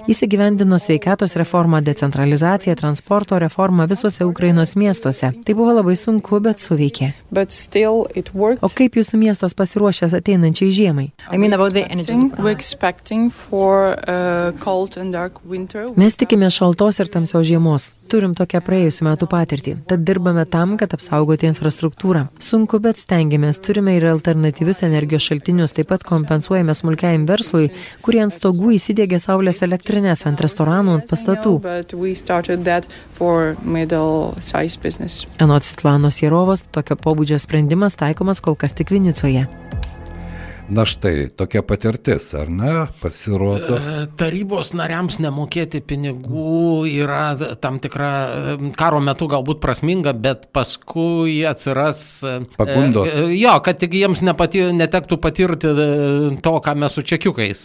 Jis 0.08 0.24
įgyvendino 0.28 0.78
sveikatos 0.78 1.36
reformą, 1.40 1.82
decentralizaciją, 1.84 2.76
transporto 2.78 3.38
reformą 3.42 3.88
visose 3.90 4.26
Ukrainos 4.26 4.76
miestuose. 4.78 5.32
Tai 5.44 5.58
buvo 5.58 5.74
labai 5.74 5.96
sunku, 5.98 6.40
bet 6.44 6.62
suveikė. 6.62 7.12
O 7.34 8.72
kaip 8.78 8.98
jūsų 9.00 9.20
miestas 9.20 9.56
pasiruošęs 9.58 10.14
ateinančiai 10.20 10.72
žiemai? 10.74 11.10
I 11.32 11.38
mean 11.38 11.56
winter. 15.44 15.90
Mes 15.96 16.16
tikime 16.16 16.50
šaltos 16.50 17.00
ir 17.02 17.10
tamsios 17.12 17.46
žiemos. 17.48 17.90
Turim 18.10 18.34
tokią 18.36 18.60
praėjusiu 18.84 19.06
metu 19.06 19.26
patirtį. 19.30 19.74
Tad 19.88 20.04
dirbame 20.04 20.44
tam, 20.44 20.76
kad 20.76 20.92
apsaugoti 20.92 21.48
infrastruktūrą. 21.48 22.26
Sunku, 22.42 22.80
bet 22.84 22.98
stengiamės. 23.00 23.60
Turime 23.64 23.96
ir 23.96 24.04
alternatyvius 24.10 24.82
energijos 24.84 25.24
šaltinius. 25.24 25.72
Taip 25.72 25.88
pat 25.88 26.04
kompensuojame 26.04 26.74
smulkiajam 26.76 27.24
verslui, 27.28 27.70
kurie 28.04 28.20
ant 28.24 28.34
stogų 28.34 28.74
įsidėgė 28.76 29.20
saulės 29.22 29.62
elektrinės 29.64 30.26
ant 30.28 30.42
restoranų, 30.44 30.98
ant 30.98 31.08
pastatų. 31.08 31.56
Anot 35.40 35.64
Sitlanos 35.64 36.20
Jerovos, 36.20 36.66
tokio 36.74 37.00
pobūdžio 37.00 37.40
sprendimas 37.40 37.96
taikomas 37.96 38.44
kol 38.44 38.58
kas 38.58 38.76
tik 38.76 38.92
Vinicoje. 38.92 39.48
Na 40.68 40.86
štai, 40.88 41.28
tokia 41.36 41.60
patirtis, 41.60 42.30
ar 42.32 42.48
ne, 42.48 42.72
pasirodo. 43.02 43.76
E, 43.76 44.04
Tarybos 44.16 44.70
nariams 44.72 45.18
nemokėti 45.20 45.82
pinigų 45.84 46.86
yra 46.88 47.34
tam 47.60 47.76
tikra 47.84 48.12
e, 48.24 48.54
karo 48.78 49.02
metu 49.04 49.28
galbūt 49.28 49.60
prasminga, 49.60 50.14
bet 50.16 50.46
paskui 50.56 51.42
atsiras. 51.44 52.00
e, 52.24 52.38
Pagundos. 52.56 53.12
Jo, 53.28 53.58
kad 53.64 53.82
tik 53.82 53.92
jiems 53.98 54.22
nepati, 54.24 54.62
netektų 54.72 55.18
patirti 55.20 55.74
to, 56.44 56.54
ką 56.64 56.74
mes 56.80 56.96
su 56.96 57.04
čekiukais 57.04 57.60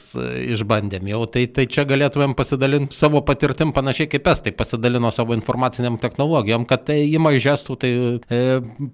išbandėm 0.58 1.08
jau. 1.14 1.24
Tai, 1.32 1.46
tai 1.56 1.70
čia 1.72 1.88
galėtumėm 1.88 2.36
pasidalinti 2.36 3.00
savo 3.00 3.24
patirtim 3.24 3.72
panašiai 3.76 4.12
kaip 4.12 4.28
estai 4.34 4.52
pasidalino 4.52 5.14
savo 5.16 5.38
informaciniam 5.38 5.96
technologijom, 6.04 6.68
kad 6.68 6.84
tai 6.92 7.00
įma 7.08 7.32
iš 7.38 7.48
gestų, 7.48 7.80
tai 7.80 7.96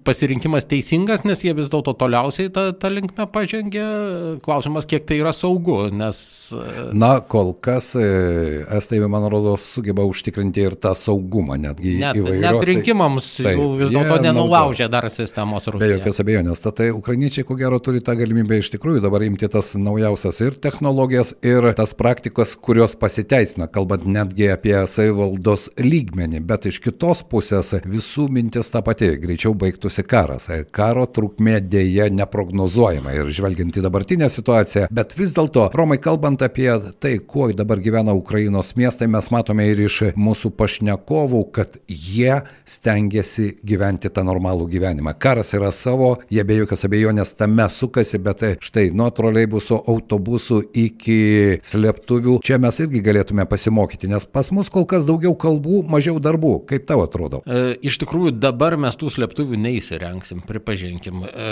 pasirinkimas 0.06 0.70
teisingas, 0.70 1.26
nes 1.26 1.42
jie 1.42 1.58
vis 1.58 1.74
dėlto 1.74 1.96
toliausiai 1.98 2.54
tą, 2.54 2.68
tą 2.78 2.94
linkmę 2.94 3.26
pažengė. 3.34 3.95
Klausimas, 4.44 4.86
kiek 4.88 5.06
tai 5.08 5.18
yra 5.20 5.32
saugu, 5.32 5.88
nes 5.94 6.18
e, 6.52 6.90
Na, 6.96 7.20
kol 7.20 7.52
kas 7.62 7.94
e, 7.98 8.64
estai, 8.76 9.00
man 9.08 9.26
rodos, 9.32 9.64
sugeba 9.76 10.04
užtikrinti 10.06 10.62
ir 10.66 10.76
tą 10.78 10.92
saugumą, 10.98 11.56
netgi 11.60 11.96
Net, 12.00 12.18
įvairiose. 12.20 12.42
net 12.44 12.66
rinkimams 12.70 13.30
Taip, 13.40 13.56
jų 13.58 13.66
vis 13.80 13.94
dėlto 13.94 14.18
nenulaužė 14.26 14.88
dar 14.92 15.08
sistemos 15.14 15.64
Be 15.66 15.74
Rusija. 15.76 15.96
jokios 15.96 16.20
abejonės. 16.22 16.62
Tai 16.66 16.90
ukrainiečiai, 16.96 17.46
ko 17.48 17.56
gero, 17.58 17.78
turi 17.82 18.02
tą 18.04 18.16
galimybę 18.18 18.58
iš 18.60 18.70
tikrųjų 18.74 19.02
dabar 19.06 19.24
imti 19.26 19.48
tas 19.48 19.72
naujausias 19.78 20.40
ir 20.44 20.58
technologijas, 20.60 21.34
ir 21.46 21.70
tas 21.78 21.94
praktikas, 21.94 22.56
kurios 22.56 22.96
pasiteisina, 22.98 23.66
kalbant 23.72 24.06
netgi 24.06 24.50
apie 24.52 24.76
savivaldos 24.90 25.68
lygmenį. 25.80 26.42
Bet 26.46 26.66
iš 26.70 26.80
kitos 26.84 27.24
pusės 27.26 27.72
visų 27.86 28.28
mintis 28.30 28.70
ta 28.70 28.82
pati- 28.82 29.08
greičiau 29.24 29.54
baigtųsi 29.54 30.04
karas. 30.06 30.48
Karo 30.70 31.06
trukmė 31.06 31.60
dėja 31.60 32.10
neprognozuojama 32.10 33.14
ir 33.16 33.30
žvelgiant 33.32 33.76
į 33.76 33.85
dabartinę 33.86 34.28
situaciją. 34.32 34.90
Bet 34.94 35.14
vis 35.18 35.32
dėlto, 35.36 35.70
Romai, 35.76 35.98
kalbant 36.02 36.42
apie 36.44 36.68
tai, 37.00 37.16
kuo 37.22 37.48
dabar 37.56 37.80
gyvena 37.82 38.14
Ukrainos 38.16 38.74
miestai, 38.76 39.08
mes 39.10 39.30
matome 39.32 39.68
ir 39.70 39.80
iš 39.86 40.00
mūsų 40.18 40.52
pašnekovų, 40.58 41.42
kad 41.56 41.78
jie 41.86 42.42
stengiasi 42.66 43.52
gyventi 43.66 44.10
tą 44.12 44.24
normalų 44.26 44.66
gyvenimą. 44.74 45.14
Karas 45.22 45.54
yra 45.56 45.70
savo, 45.74 46.16
jie 46.32 46.44
be 46.46 46.58
jokios 46.60 46.84
abejonės 46.88 47.34
tame 47.38 47.68
sukasi, 47.72 48.20
bet 48.22 48.42
tai 48.42 48.52
štai 48.62 48.88
nuo 48.96 49.08
troleibusų, 49.14 49.78
autobusų 49.92 50.60
iki 50.76 51.18
slėptuvių, 51.66 52.38
čia 52.44 52.58
mes 52.62 52.80
irgi 52.82 53.02
galėtume 53.04 53.46
pasimokyti, 53.48 54.10
nes 54.10 54.26
pas 54.28 54.50
mus 54.54 54.70
kol 54.72 54.86
kas 54.88 55.06
daugiau 55.08 55.36
kalbų, 55.38 55.82
mažiau 55.90 56.18
darbų. 56.22 56.56
Kaip 56.68 56.88
tau 56.88 57.02
atrodo? 57.04 57.42
E, 57.46 57.76
Iš 57.86 58.00
tikrųjų, 58.02 58.32
dabar 58.40 58.74
mes 58.80 58.96
tų 58.98 59.12
slėptuvių 59.14 59.58
neįsirengsim, 59.62 60.42
pripažinkim. 60.48 61.22
E, 61.28 61.50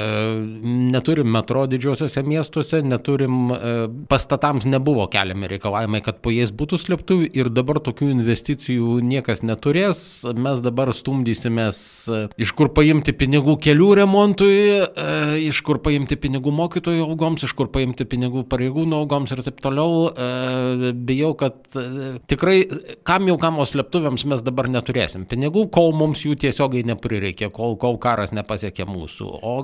Neturim 0.94 1.30
metro 1.30 1.64
didžiuosiuose 1.70 2.23
miestuose, 2.26 2.80
neturim, 2.84 3.37
e, 3.52 3.72
pastatams 4.10 4.66
nebuvo 4.68 5.06
keliami 5.12 5.48
reikalavimai, 5.54 6.02
kad 6.04 6.20
po 6.24 6.32
jais 6.34 6.52
būtų 6.54 6.78
slėptuvių 6.82 7.30
ir 7.37 7.50
dabar 7.52 7.80
tokių 7.84 8.10
investicijų 8.14 8.98
niekas 9.04 9.44
neturės. 9.46 10.00
Mes 10.34 10.62
dabar 10.64 10.92
stumdysimės, 10.96 11.78
e, 12.08 12.22
iš 12.44 12.54
kur 12.56 12.72
paimti 12.76 13.14
pinigų 13.16 13.56
kelių 13.64 13.90
remontui, 14.02 14.56
e, 14.84 15.08
iš 15.48 15.62
kur 15.66 15.80
paimti 15.84 16.16
pinigų 16.20 16.52
mokytojų 16.54 17.06
algoms, 17.08 17.44
iš 17.44 17.54
kur 17.56 17.70
paimti 17.74 18.04
pinigų 18.04 18.46
pareigūnų 18.48 19.00
algoms 19.04 19.32
ir 19.32 19.44
taip 19.46 19.60
toliau. 19.64 20.12
Bijau, 21.04 21.34
kad 21.38 21.56
tikrai 22.28 22.64
kam 23.04 23.28
jau 23.28 23.37
kam 23.40 23.58
o 23.58 23.66
slėptuvėms 23.68 24.24
mes 24.30 24.42
dabar 24.44 24.68
neturėsim 24.72 25.26
pinigų, 25.28 25.66
kol 25.74 25.92
mums 25.96 26.24
jų 26.24 26.37
tiesiogiai 26.44 26.87
neprireikė, 26.88 27.50
kol, 27.54 27.76
kol 27.80 27.98
karas 28.02 28.34
nepasiekė 28.37 28.87
mūsų. 28.88 29.30
O 29.44 29.54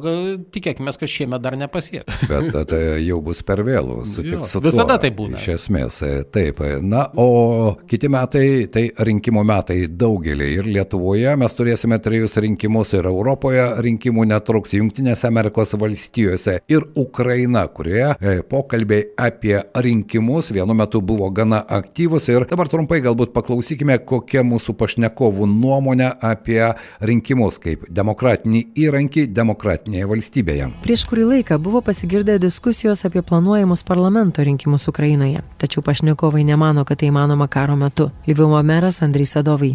tikėkime, 0.55 0.93
kad 1.01 1.11
šiemet 1.11 1.43
dar 1.45 1.57
nepasieks. 1.61 2.27
Bet 2.31 2.50
bet, 2.57 2.75
e, 2.77 3.01
jau 3.07 3.21
bus 3.25 3.43
per 3.47 3.63
vėlų, 3.67 4.03
su 4.09 4.63
visada 4.65 4.99
taip 5.03 5.17
būna. 5.19 5.41
Iš 5.41 5.49
esmės, 5.57 6.01
e, 6.07 6.23
taip. 6.25 6.63
Na, 6.83 7.07
o 7.21 7.77
kiti 7.91 8.11
metai, 8.13 8.67
tai 8.73 8.89
rinkimų 9.11 9.45
metai 9.47 9.79
daugelį. 9.89 10.51
Ir 10.61 10.71
Lietuvoje 10.71 11.35
mes 11.41 11.57
turėsime 11.57 12.01
trejus 12.03 12.37
rinkimus, 12.43 12.95
ir 12.97 13.09
Europoje 13.11 13.65
rinkimų 13.85 14.27
netruks, 14.31 14.75
Junktinėse 14.77 15.29
Amerikos 15.29 15.75
valstijose 15.81 16.59
ir 16.71 16.87
Ukraina, 16.99 17.67
kurioje 17.73 18.15
e, 18.21 18.37
pokalbiai 18.47 19.09
apie 19.21 19.57
rinkimus 19.75 20.51
vienu 20.55 20.77
metu 20.77 21.03
buvo 21.05 21.31
gana 21.35 21.63
aktyvus. 21.79 22.29
Ir 22.33 22.47
dabar 22.51 22.71
trumpai 22.71 23.01
galbūt 23.05 23.35
paklausykime, 23.37 24.01
kokia 24.09 24.45
mūsų 24.47 24.77
pašnekovų 24.81 25.49
nuomonė 25.51 26.13
apie 26.25 26.63
rinkimus 27.05 27.61
kaip 27.63 27.87
demokratinį 27.91 28.65
įrankį 28.85 29.27
demokratinėje 29.37 30.11
valstybėje. 30.11 30.71
Prieš 30.85 31.07
kurį 31.11 31.29
laiką 31.35 31.61
buvo 31.63 31.83
pasigirdę 31.85 32.39
diskusijos 32.41 33.05
apie 33.05 33.23
planuojamus 33.23 33.83
parlamento 33.85 34.45
rinkimus 34.45 34.89
Ukrainoje. 34.89 35.43
Tačiau 35.59 35.83
pašnekovai 35.85 36.45
nemano, 36.45 36.85
kad 36.85 36.99
tai 36.99 37.11
įmanoma 37.13 37.47
karo 37.49 37.77
metu. 37.77 38.11
Lyviumo 38.27 38.63
meras 38.63 39.03
Andrei 39.03 39.27
Sadovai. 39.27 39.75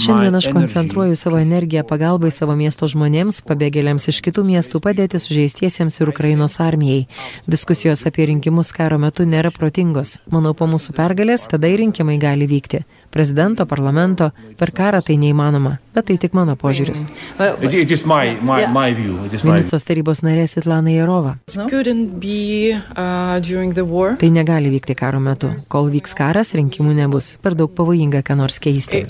Šiandien 0.00 0.34
aš 0.34 0.48
koncentruoju 0.52 1.16
savo 1.16 1.38
energiją 1.38 1.84
pagalbai 1.84 2.30
savo 2.32 2.56
miesto 2.56 2.88
žmonėms, 2.88 3.42
pabėgėliams 3.44 4.08
iš 4.08 4.22
kitų 4.24 4.46
miestų 4.48 4.80
padėti 4.80 5.20
sužeistiesiems 5.20 6.00
ir 6.00 6.12
Ukrainos 6.14 6.56
armijai. 6.64 7.04
Diskusijos 7.46 8.06
apie 8.08 8.30
rinkimus 8.32 8.72
karo 8.72 8.98
metu 8.98 9.28
nėra 9.28 9.52
protingos. 9.52 10.16
Manau, 10.32 10.54
po 10.56 10.70
mūsų 10.70 10.96
pergalės 10.96 11.44
tada 11.50 11.68
ir 11.68 11.84
rinkimai 11.84 12.16
gali 12.22 12.48
vykti. 12.48 12.84
Prezidento, 13.10 13.66
parlamento, 13.66 14.30
per 14.56 14.70
karą 14.70 15.00
tai 15.02 15.16
neįmanoma. 15.18 15.78
Bet 15.94 16.06
tai 16.06 16.16
tik 16.22 16.32
mano 16.32 16.54
požiūris. 16.54 17.00
Well, 17.40 17.56
It, 17.60 17.74
it 17.74 17.90
is 17.90 18.04
my, 18.06 18.36
my, 18.40 18.60
Yeah. 18.60 18.72
my 18.72 18.94
view. 18.94 19.24
It 19.26 19.34
is 19.34 19.42
my 19.44 19.56
Venecijos 19.58 19.82
tarybos 19.84 20.22
narė 20.22 20.46
Sitlana 20.46 20.94
Jarova. 20.94 21.34
Couldn't 21.68 22.20
be 22.20 22.70
uh, 22.94 23.40
during 23.40 23.74
the 23.74 23.82
war. 23.84 24.14
Tai 24.16 24.30
negali 24.30 24.70
vykti 24.70 24.94
karo 24.94 25.18
metu. 25.18 25.50
Kol 25.68 25.90
vyks 25.90 26.14
karas, 26.14 26.54
rinkimų 26.54 26.94
nebus. 26.94 27.34
Per 27.42 27.58
daug 27.58 27.74
pavojinga, 27.74 28.22
ką 28.22 28.36
nors 28.38 28.60
keisti. 28.62 29.02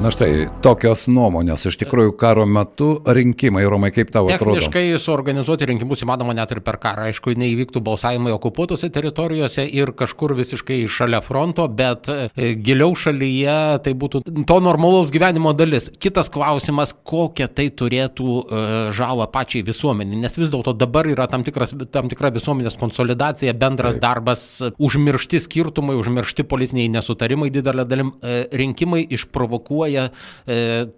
Na 0.00 0.08
štai, 0.08 0.46
tokios 0.64 1.02
nuomonės. 1.12 1.66
Iš 1.68 1.76
tikrųjų, 1.82 2.14
karo 2.16 2.46
metu 2.48 3.02
rinkimai, 3.04 3.66
Romai, 3.68 3.90
kaip 3.92 4.08
tau 4.08 4.30
atrodo? 4.32 4.54
Techniškai 4.56 4.96
suorganizuoti 4.96 5.66
rinkimus 5.68 6.00
įmanoma 6.06 6.32
net 6.38 6.54
ir 6.54 6.62
per 6.64 6.78
karą. 6.80 7.10
Aišku, 7.10 7.34
neįvyktų 7.36 7.82
balsavimai 7.84 8.32
okupuotose 8.32 8.88
teritorijose 8.94 9.66
ir 9.68 9.92
kažkur 9.98 10.32
visiškai 10.38 10.78
šalia 10.88 11.20
fronto, 11.20 11.66
bet 11.68 12.08
e, 12.08 12.54
giliau 12.64 12.94
šalyje 12.96 13.56
tai 13.84 13.92
būtų 13.92 14.22
to 14.48 14.56
normalaus 14.64 15.12
gyvenimo 15.12 15.52
dalis. 15.58 15.90
Kitas 16.00 16.32
klausimas, 16.32 16.96
kokią 16.96 17.50
tai 17.52 17.68
turėtų 17.68 18.38
e, 18.40 18.64
žalą 18.96 19.28
pačiai 19.34 19.66
visuomenį, 19.68 20.22
nes 20.24 20.40
vis 20.40 20.48
dėlto 20.48 20.72
dabar 20.80 21.10
yra 21.12 21.28
tam, 21.28 21.44
tikras, 21.44 21.76
tam 21.92 22.08
tikra 22.08 22.32
visuomenės 22.38 22.80
konsolidacija, 22.80 23.52
bendras 23.52 24.00
darbas, 24.00 24.48
e, 24.64 24.72
užmiršti 24.80 25.44
skirtumai, 25.44 26.00
užmiršti 26.00 26.48
politiniai 26.48 26.88
nesutarimai 26.96 27.52
didelė 27.52 27.84
dalim. 27.92 28.16
E, 28.24 28.40
Rinkimai 28.56 29.04
išprovokuoja 29.12 29.89
e, 29.96 30.10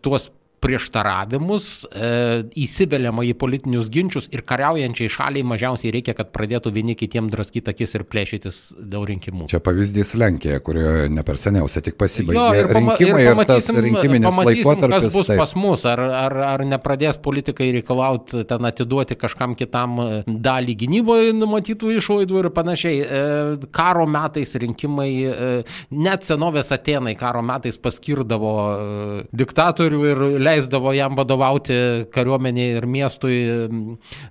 tuos 0.00 0.32
prieštaravimus, 0.62 1.70
e, 1.90 2.10
įsiveliama 2.62 3.24
į 3.26 3.34
politinius 3.38 3.88
ginčius 3.92 4.28
ir 4.32 4.44
kariaujančiai 4.46 5.10
šaliai 5.10 5.46
mažiausiai 5.46 5.92
reikia, 5.94 6.14
kad 6.18 6.30
pradėtų 6.34 6.72
vieni 6.74 6.94
kitiem 6.98 7.30
draskyti 7.32 7.72
akis 7.72 7.96
ir 7.98 8.04
plėšytis 8.06 8.60
dėl 8.78 9.06
rinkimų. 9.10 9.48
Čia 9.52 9.62
pavyzdys 9.64 10.14
Lenkija, 10.18 10.60
kurioje 10.64 11.08
ne 11.12 11.24
per 11.26 11.40
seniausia 11.42 11.82
tik 11.84 11.98
pasibaigė 12.00 12.38
Jo, 12.38 12.46
ir, 12.60 12.70
pama, 12.70 12.96
rinkimai 12.96 13.24
ir 13.24 13.30
ir 13.32 13.32
tas 13.32 13.48
pamatysim, 13.48 13.80
rinkiminis 13.88 14.28
pamatysim, 14.28 14.68
laikotarpis. 14.68 15.06
kas 15.08 15.16
bus 15.16 15.30
taip. 15.32 15.42
pas 15.42 15.54
mus, 15.58 15.86
ar, 15.92 16.04
ar, 16.22 16.36
ar 16.52 16.64
nepradės 16.68 17.18
politikai 17.22 17.70
reikalauti 17.78 18.44
ten 18.48 18.70
atiduoti 18.70 19.18
kažkam 19.18 19.56
kitam 19.58 19.98
e, 20.04 20.08
dalį 20.26 20.76
gynyboje 20.84 21.34
numatytų 21.38 21.96
išlaidų 21.98 22.44
ir 22.44 22.50
panašiai. 22.54 23.02
E, 23.02 23.22
Karo 23.72 24.04
metais 24.06 24.52
rinkimai, 24.58 25.10
net 25.90 26.24
senovės 26.26 26.70
Atenai 26.74 27.14
karo 27.18 27.40
metais 27.44 27.78
paskirdavo 27.80 28.52
diktatorių 29.34 30.00
ir 30.10 30.22
leisdavo 30.52 30.92
jam 30.96 31.16
vadovauti 31.18 31.74
kariuomeniai 32.12 32.76
ir 32.78 32.86
miestui 32.86 33.38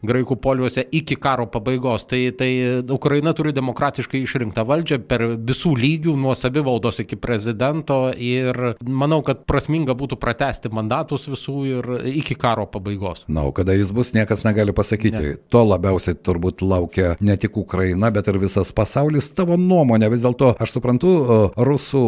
graikų 0.05 0.37
poliuose 0.41 0.85
iki 0.95 1.17
karo 1.21 1.47
pabaigos. 1.51 2.05
Tai, 2.09 2.21
tai 2.37 2.51
Ukraina 2.91 3.33
turi 3.37 3.53
demokratiškai 3.55 4.21
išrinktą 4.21 4.65
valdžią 4.67 5.01
per 5.09 5.25
visų 5.37 5.73
lygių, 5.79 6.15
nuo 6.19 6.35
savivaldos 6.37 7.01
iki 7.03 7.17
prezidento 7.19 8.03
ir 8.15 8.75
manau, 8.85 9.21
kad 9.25 9.45
prasminga 9.49 9.95
būtų 9.97 10.19
pratesti 10.21 10.71
mandatus 10.73 11.27
visų 11.31 11.57
ir 11.69 11.89
iki 12.13 12.37
karo 12.39 12.67
pabaigos. 12.71 13.25
Na, 13.31 13.45
o 13.47 13.53
kada 13.55 13.75
jis 13.77 13.93
bus, 13.95 14.13
niekas 14.15 14.45
negali 14.47 14.75
pasakyti. 14.75 15.21
Ne. 15.21 15.37
To 15.53 15.63
labiausiai 15.67 16.17
turbūt 16.17 16.63
laukia 16.65 17.15
ne 17.21 17.37
tik 17.39 17.57
Ukraina, 17.59 18.11
bet 18.13 18.29
ir 18.31 18.39
visas 18.41 18.71
pasaulis. 18.75 19.31
Tavo 19.35 19.57
nuomonė, 19.59 20.09
vis 20.11 20.23
dėlto 20.25 20.53
aš 20.61 20.75
suprantu 20.77 21.13
rusų 21.57 22.03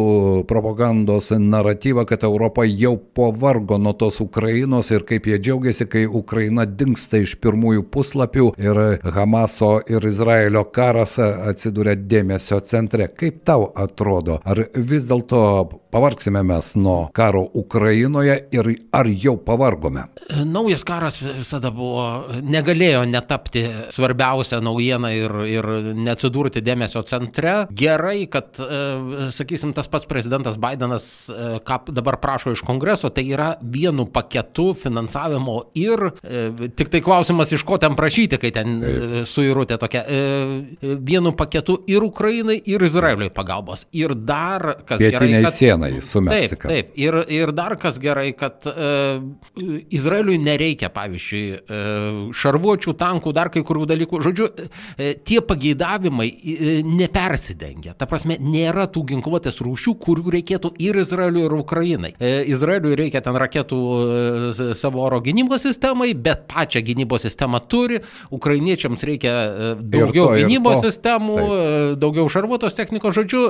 propagandos 0.50 1.32
naratyvą, 1.34 2.06
kad 2.08 2.26
Europa 2.26 2.66
jau 2.68 2.96
pavargo 3.16 3.78
nuo 3.80 3.94
tos 4.04 4.20
Ukrainos 4.20 4.90
ir 4.92 5.04
kaip 5.08 5.24
jie 5.30 5.38
džiaugiasi, 5.40 5.86
kai 5.88 6.04
Ukraina 6.04 6.66
dinksta 6.68 7.22
iš 7.24 7.36
pirmųjų 7.40 7.86
puslapių 7.94 8.50
ir 8.60 8.80
Hamaso 9.16 9.78
ir 9.88 10.04
Izraelio 10.04 10.66
karas 10.74 11.16
atsiduria 11.22 11.94
dėmesio 11.96 12.60
centre. 12.68 13.08
Kaip 13.08 13.40
tau 13.48 13.70
atrodo, 13.86 14.40
ar 14.44 14.66
vis 14.74 15.06
dėlto 15.08 15.40
pavargsime 15.94 16.42
mes 16.42 16.74
nuo 16.74 17.08
karo 17.12 17.46
Ukrainoje 17.54 18.38
ir 18.50 18.68
ar 18.92 19.06
jau 19.06 19.36
pavargome? 19.44 20.02
Naujas 20.44 20.82
karas 20.84 21.20
visada 21.22 21.70
buvo, 21.70 22.02
negalėjo 22.42 23.04
netapti 23.06 23.62
svarbiausia 23.94 24.58
naujiena 24.64 25.12
ir, 25.14 25.34
ir 25.46 25.68
neatsidurti 25.94 26.64
dėmesio 26.66 27.04
centre. 27.06 27.52
Gerai, 27.70 28.24
kad, 28.32 28.58
e, 28.58 29.28
sakysim, 29.36 29.74
tas 29.76 29.90
pats 29.92 30.08
prezidentas 30.10 30.58
Bidenas, 30.58 31.06
e, 31.28 31.60
ką 31.62 31.78
dabar 31.94 32.18
prašo 32.22 32.56
iš 32.56 32.64
kongreso, 32.66 33.12
tai 33.14 33.28
yra 33.30 33.52
vienu 33.62 34.08
paketu 34.10 34.72
finansavimo 34.74 35.60
ir 35.78 36.08
e, 36.08 36.72
tik 36.74 36.90
tai 36.90 37.04
klausimas, 37.06 37.54
iš 37.54 37.62
ko 37.68 37.78
ten 37.78 37.94
prašyti, 37.94 38.40
kai 38.42 38.50
ten 38.56 38.74
suirutė 39.30 39.78
tokia, 39.78 40.02
vienu 40.82 41.36
paketu 41.38 41.78
ir 41.90 42.02
Ukrainai, 42.02 42.58
ir 42.66 42.82
Izraeliui 42.82 43.30
pagalbos. 43.34 43.86
Ir 43.94 44.16
dar, 44.18 44.80
kas 44.82 44.98
gerai, 44.98 45.28
Pietiniai 45.28 45.46
kad... 45.46 45.52
sienai 45.84 46.02
su 46.02 46.20
Taip, 46.20 46.28
Meksika. 46.28 46.68
taip. 46.68 46.92
Ir, 47.00 47.18
ir 47.28 47.52
dar 47.56 47.76
kas 47.80 47.98
gerai, 48.02 48.32
kad 48.38 48.66
uh, 48.70 49.22
Izraeliui 49.94 50.38
nereikia, 50.42 50.90
pavyzdžiui, 50.94 51.42
uh, 51.54 52.20
šarvuočių, 52.34 52.94
tankų, 53.00 53.32
dar 53.36 53.50
kai 53.54 53.64
kurių 53.66 53.86
dalykų. 53.90 54.20
Žodžiu, 54.24 54.48
uh, 54.48 55.12
tie 55.26 55.40
pageidavimai 55.44 56.28
uh, 56.30 56.72
nepersidengia. 56.88 57.94
Ta 57.98 58.08
prasme, 58.10 58.38
nėra 58.40 58.86
tų 58.90 59.04
ginkluotės 59.12 59.60
rūšių, 59.64 59.96
kurių 60.04 60.36
reikėtų 60.38 60.74
ir 60.84 61.00
Izraeliui, 61.04 61.46
ir 61.48 61.56
Ukrainai. 61.58 62.14
Uh, 62.18 62.42
Izraeliui 62.54 62.96
reikia 62.98 63.24
ten 63.24 63.38
raketų 63.40 63.80
uh, 63.94 64.64
savo 64.78 65.04
oro 65.04 65.20
gynybos 65.24 65.64
sistemai, 65.66 66.12
bet 66.14 66.46
pačią 66.50 66.84
gynybos 66.84 67.26
sistemą 67.28 67.62
turi. 67.68 68.00
Ukrainiečiams 68.34 69.02
reikia 69.06 69.34
daugiau 69.80 70.28
to, 70.28 70.36
ir 70.38 70.48
gynybos 70.48 70.80
to. 70.80 70.90
sistemų, 70.90 71.36
Taip. 71.38 71.52
e, 71.54 71.96
daugiau 72.00 72.28
šarvuotos 72.32 72.76
technikos, 72.76 73.14
žodžiu, 73.16 73.42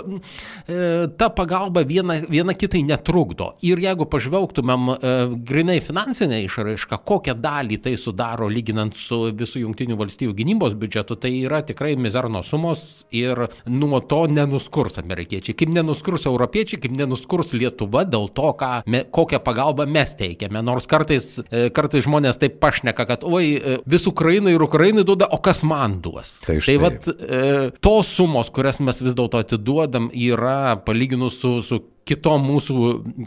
e, 0.66 1.08
ta 1.18 1.30
pagalba 1.34 1.84
viena, 1.86 2.20
viena 2.30 2.54
kitai 2.56 2.82
netrukdo. 2.86 3.52
Ir 3.66 3.80
jeigu 3.82 4.06
pažvelgtumėm 4.10 4.88
e, 4.94 5.12
grinai 5.46 5.78
finansinę 5.84 6.40
išraišką, 6.46 7.00
kokią 7.06 7.36
dalį 7.44 7.80
tai 7.84 7.94
sudaro 8.00 8.48
lyginant 8.50 8.96
su 8.98 9.20
visų 9.36 9.64
jungtinių 9.64 9.98
valstybių 10.00 10.36
gynybos 10.40 10.76
biudžetu, 10.80 11.18
tai 11.20 11.34
yra 11.42 11.60
tikrai 11.66 11.94
mizerno 12.00 12.42
sumos 12.46 13.04
ir 13.14 13.46
nuo 13.68 14.00
to 14.00 14.24
nenuskurs 14.30 14.98
amerikiečiai. 15.02 15.56
Kaip 15.58 15.74
nenuskurs 15.74 16.26
europiečiai, 16.30 16.80
kaip 16.82 16.96
nenuskurs 16.96 17.52
Lietuva 17.54 18.06
dėl 18.08 18.30
to, 18.34 18.50
ką, 18.58 18.72
me, 18.90 19.04
kokią 19.14 19.42
pagalbą 19.44 19.86
mes 19.90 20.16
teikiame. 20.18 20.64
Nors 20.64 20.88
kartais, 20.90 21.36
e, 21.50 21.68
kartais 21.74 22.06
žmonės 22.08 22.40
taip 22.40 22.58
pašneka, 22.62 23.06
kad 23.12 23.28
oi, 23.28 23.54
e, 23.58 23.78
vis 23.86 24.08
Ukrainai 24.10 24.56
ir 24.56 24.64
Ukrainai 24.64 25.04
duoda, 25.06 25.28
o 25.30 25.38
kas 25.44 25.62
man 25.66 26.00
duos. 26.04 26.38
Tai 26.46 26.54
tai 26.54 26.62
štai. 26.62 26.78
vat, 26.80 27.08
e, 27.08 27.70
tos 27.80 28.10
sumos, 28.16 28.50
kurias 28.54 28.80
mes 28.80 29.00
vis 29.02 29.14
dėlto 29.16 29.40
atiduodam, 29.42 30.10
yra 30.14 30.76
palyginus 30.84 31.40
su, 31.40 31.60
su 31.62 31.80
kitom 32.08 32.44
mūsų 32.50 32.76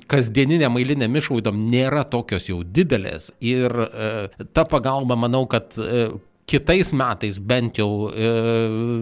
kasdieninėm 0.10 0.78
eiliniam 0.80 1.20
išlaidom 1.20 1.60
nėra 1.72 2.04
tokios 2.10 2.50
jau 2.50 2.62
didelės. 2.64 3.32
Ir 3.42 3.74
e, 3.88 4.10
ta 4.54 4.66
pagalba, 4.70 5.18
manau, 5.20 5.46
kad 5.50 5.78
e, 5.82 6.10
kitais 6.48 6.94
metais 6.96 7.40
bent 7.44 7.76
jau 7.76 8.08
e, 8.08 8.28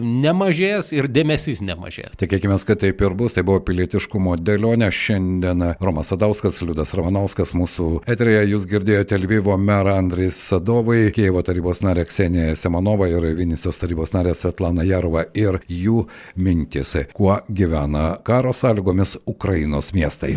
nemažės 0.02 0.90
ir 0.96 1.06
dėmesys 1.06 1.60
nemažės. 1.62 2.16
Tikėkime, 2.18 2.58
kad 2.66 2.80
taip 2.82 3.02
ir 3.06 3.14
bus. 3.14 3.36
Tai 3.36 3.44
buvo 3.46 3.60
pilietiškumo 3.68 4.34
dėlionė. 4.42 4.88
Šiandien 4.90 5.62
Romas 5.78 6.10
Sadauskas, 6.10 6.58
Liudas 6.66 6.94
Ramanauskas 6.98 7.54
mūsų 7.54 8.02
eterėje. 8.10 8.42
Jūs 8.50 8.66
girdėjote 8.70 9.20
Lvivo 9.22 9.54
merą 9.62 9.94
Andris 10.00 10.40
Sadovai, 10.50 11.12
Kievo 11.14 11.44
tarybos 11.46 11.84
narė 11.86 12.08
Ksenija 12.10 12.58
Semanova 12.58 13.06
ir 13.12 13.30
Vinicijos 13.38 13.78
tarybos 13.78 14.14
narė 14.16 14.34
Svetlana 14.34 14.86
Jarova 14.86 15.28
ir 15.38 15.60
jų 15.70 16.08
mintis, 16.34 16.96
kuo 17.14 17.38
gyvena 17.46 18.16
karo 18.26 18.54
sąlygomis 18.56 19.20
Ukrainos 19.30 19.94
miestai. 19.94 20.34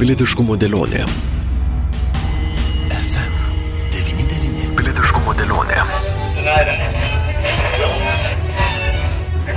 Pilietiškumo 0.00 0.56
dėlionė. 0.60 1.04